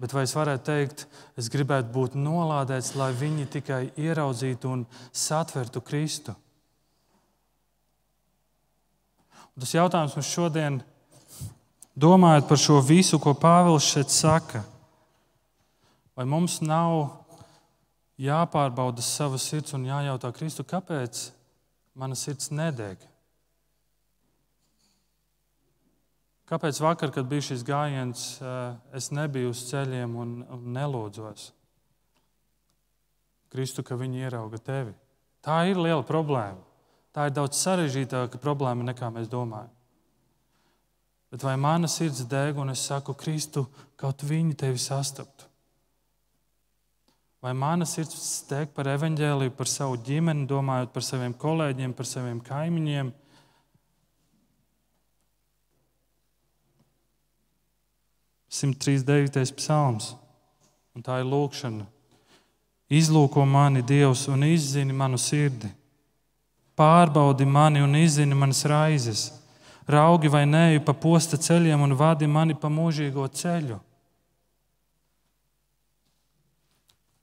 [0.00, 1.04] Bet vai es varētu teikt,
[1.38, 4.82] es gribētu būt nolādēts, lai viņi tikai ieraudzītu un
[5.14, 6.34] satvertu Kristu?
[9.54, 10.80] Un tas jautājums mums šodien,
[11.94, 14.64] domājot par šo visu, ko Pāvils šeit saka,
[16.18, 17.22] vai mums nav
[18.18, 21.28] jāpārbauda sava sirds un jājautā Kristu, kāpēc
[21.94, 22.98] mana sirds nedeg?
[26.44, 28.24] Kāpēc vakar, kad bija šis gājiens,
[28.92, 30.34] es nebiju uz ceļiem un
[30.76, 31.48] nelūdzos?
[33.54, 34.92] Kristu, ka viņi ierauga tevi.
[35.44, 36.60] Tā ir liela problēma.
[37.14, 39.70] Tā ir daudz sarežģītāka problēma nekā mēs domājam.
[41.30, 43.64] Bet vai mana sirds deg un es saku, Kristu,
[43.98, 45.48] kaut viņi tevi sastaptu?
[47.42, 52.38] Vai mana sirds deg par evaņģēliju, par savu ģimeni, domājot par saviem kolēģiem, par saviem
[52.44, 53.10] kaimiņiem?
[58.54, 60.12] Simt trīs devītais psalms,
[60.94, 61.88] un tā ir lūkšana.
[62.94, 65.72] Izlūko mani, Dievs, un izzini manu sirdi.
[66.78, 69.24] Pārbaudi mani un izzini manas raizes.
[69.90, 73.80] Raugi vai nē, pa posta ceļiem un vadi mani pa mūžīgo ceļu.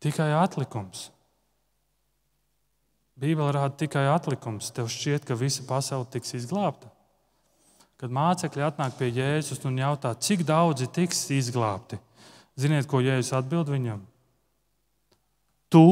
[0.01, 1.09] Tikai atlikums.
[3.21, 4.71] Bībele rāda tikai atlikums.
[4.73, 6.90] Tev šķiet, ka visa pasaule tiks izglābta.
[8.01, 11.99] Kad mācekļi atnāk pie Jēzus un jautā, cik daudzi tiks izglābti,
[12.57, 13.99] ziniet, ko Jēzus atbild viņam?
[15.69, 15.83] Tu,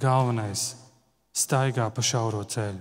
[0.00, 0.62] galvenais,
[1.36, 2.80] staigā pa šauro ceļu.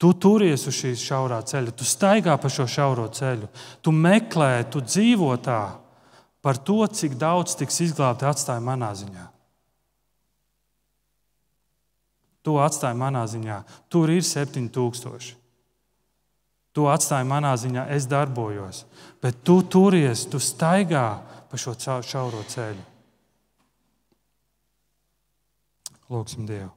[0.00, 3.52] Tu turies uz šīs šaurā ceļa, tu staigā pa šo šauro ceļu,
[3.84, 5.60] tu meklē, tu dzīvo tā
[6.44, 9.28] par to, cik daudz tiks izglābti, atstāja manā ziņā.
[12.44, 13.62] To atstāja manā ziņā.
[13.92, 15.43] Tur ir 7000.
[16.74, 18.82] To atstāja manā ziņā, es darbojos.
[19.22, 21.06] Bet tu turies, tu staigā
[21.50, 22.82] pa šo šauro ceļu.
[26.10, 26.72] Lūksim Dievu.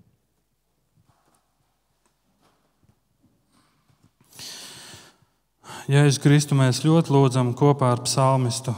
[5.88, 8.74] Jēzus Kristu mēs ļoti lūdzam kopā ar psalmistu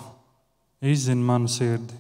[0.80, 1.96] Izzini manu sirdi.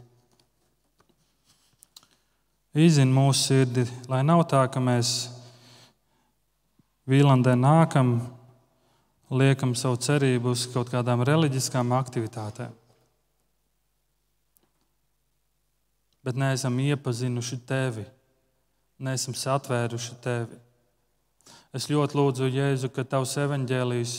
[2.77, 5.31] Izzini mūsu sirdi, lai nav tā, ka mēs
[7.09, 8.19] Vīlandē nākam,
[9.29, 12.73] liekam savu cerību uz kaut kādām reliģiskām aktivitātēm.
[16.25, 18.03] Bet neesam iepazinuši tevi,
[18.99, 20.57] neesam satvēruši tevi.
[21.73, 24.15] Es ļoti lūdzu, Jēzu, ka tavs evaņģēlijs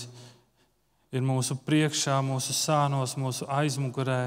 [1.12, 4.22] ir mūsu priekšā, mūsu sānos, mūsu aizmugurē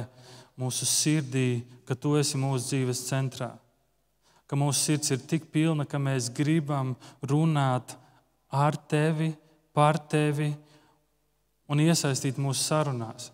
[0.59, 3.51] mūsu sirdī, ka tu esi mūsu dzīves centrā.
[4.47, 6.93] Ka mūsu sirds ir tik pilna, ka mēs gribam
[7.25, 7.95] runāt
[8.53, 9.33] ar tevi,
[9.73, 10.51] par tevi
[11.69, 13.31] un iesaistīt mūsu sarunās.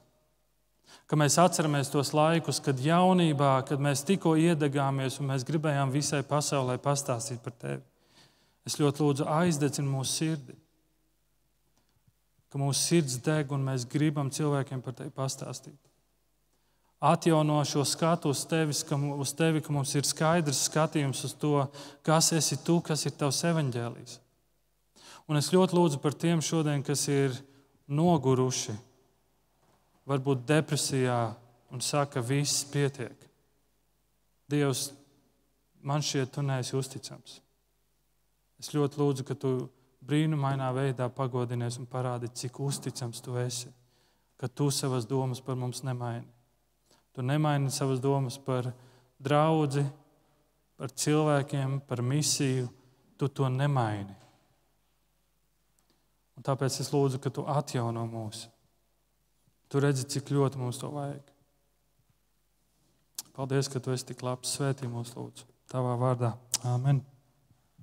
[1.09, 6.21] Ka mēs atceramies tos laikus, kad jaunībā, kad mēs tikko iedegāmies un mēs gribējām visai
[6.25, 7.81] pasaulē pastāstīt par tevi.
[8.65, 10.57] Es ļoti lūdzu, aizdedzini mūsu sirdi.
[12.49, 15.79] Ka mūsu sirds deg un mēs gribam cilvēkiem par tevi pastāstīt
[16.99, 21.63] atjauno šo skatu uz, tevis, ka, uz tevi, ka mums ir skaidrs skatījums uz to,
[22.03, 24.17] kas esi tu, kas ir tavs evaņģēlijs.
[25.29, 27.37] Un es ļoti lūdzu par tiem šodien, kas ir
[27.89, 28.75] noguruši,
[30.09, 31.19] varbūt depresijā
[31.73, 33.27] un saka, viss pietiek.
[34.49, 34.89] Dievs,
[35.85, 37.39] man šķiet, tu neesi uzticams.
[38.59, 39.53] Es ļoti lūdzu, ka tu
[40.05, 43.69] brīnumainā veidā pagodinies un parādi, cik uzticams tu esi,
[44.39, 46.27] ka tu savas domas par mums nemaini
[47.19, 48.71] Tu nemaini savas domas par
[49.19, 49.83] draugu,
[50.77, 52.69] par cilvēkiem, par misiju.
[53.17, 54.15] Tu to nemaini.
[56.39, 58.45] Un tāpēc es lūdzu, ka tu atjauno mūs.
[59.67, 61.33] Tu redzi, cik ļoti mums to vajag.
[63.35, 64.55] Paldies, ka tu esi tik labs.
[64.55, 66.37] Svētī mūs, lūdzu, tavā vārdā.
[66.63, 67.03] Amen.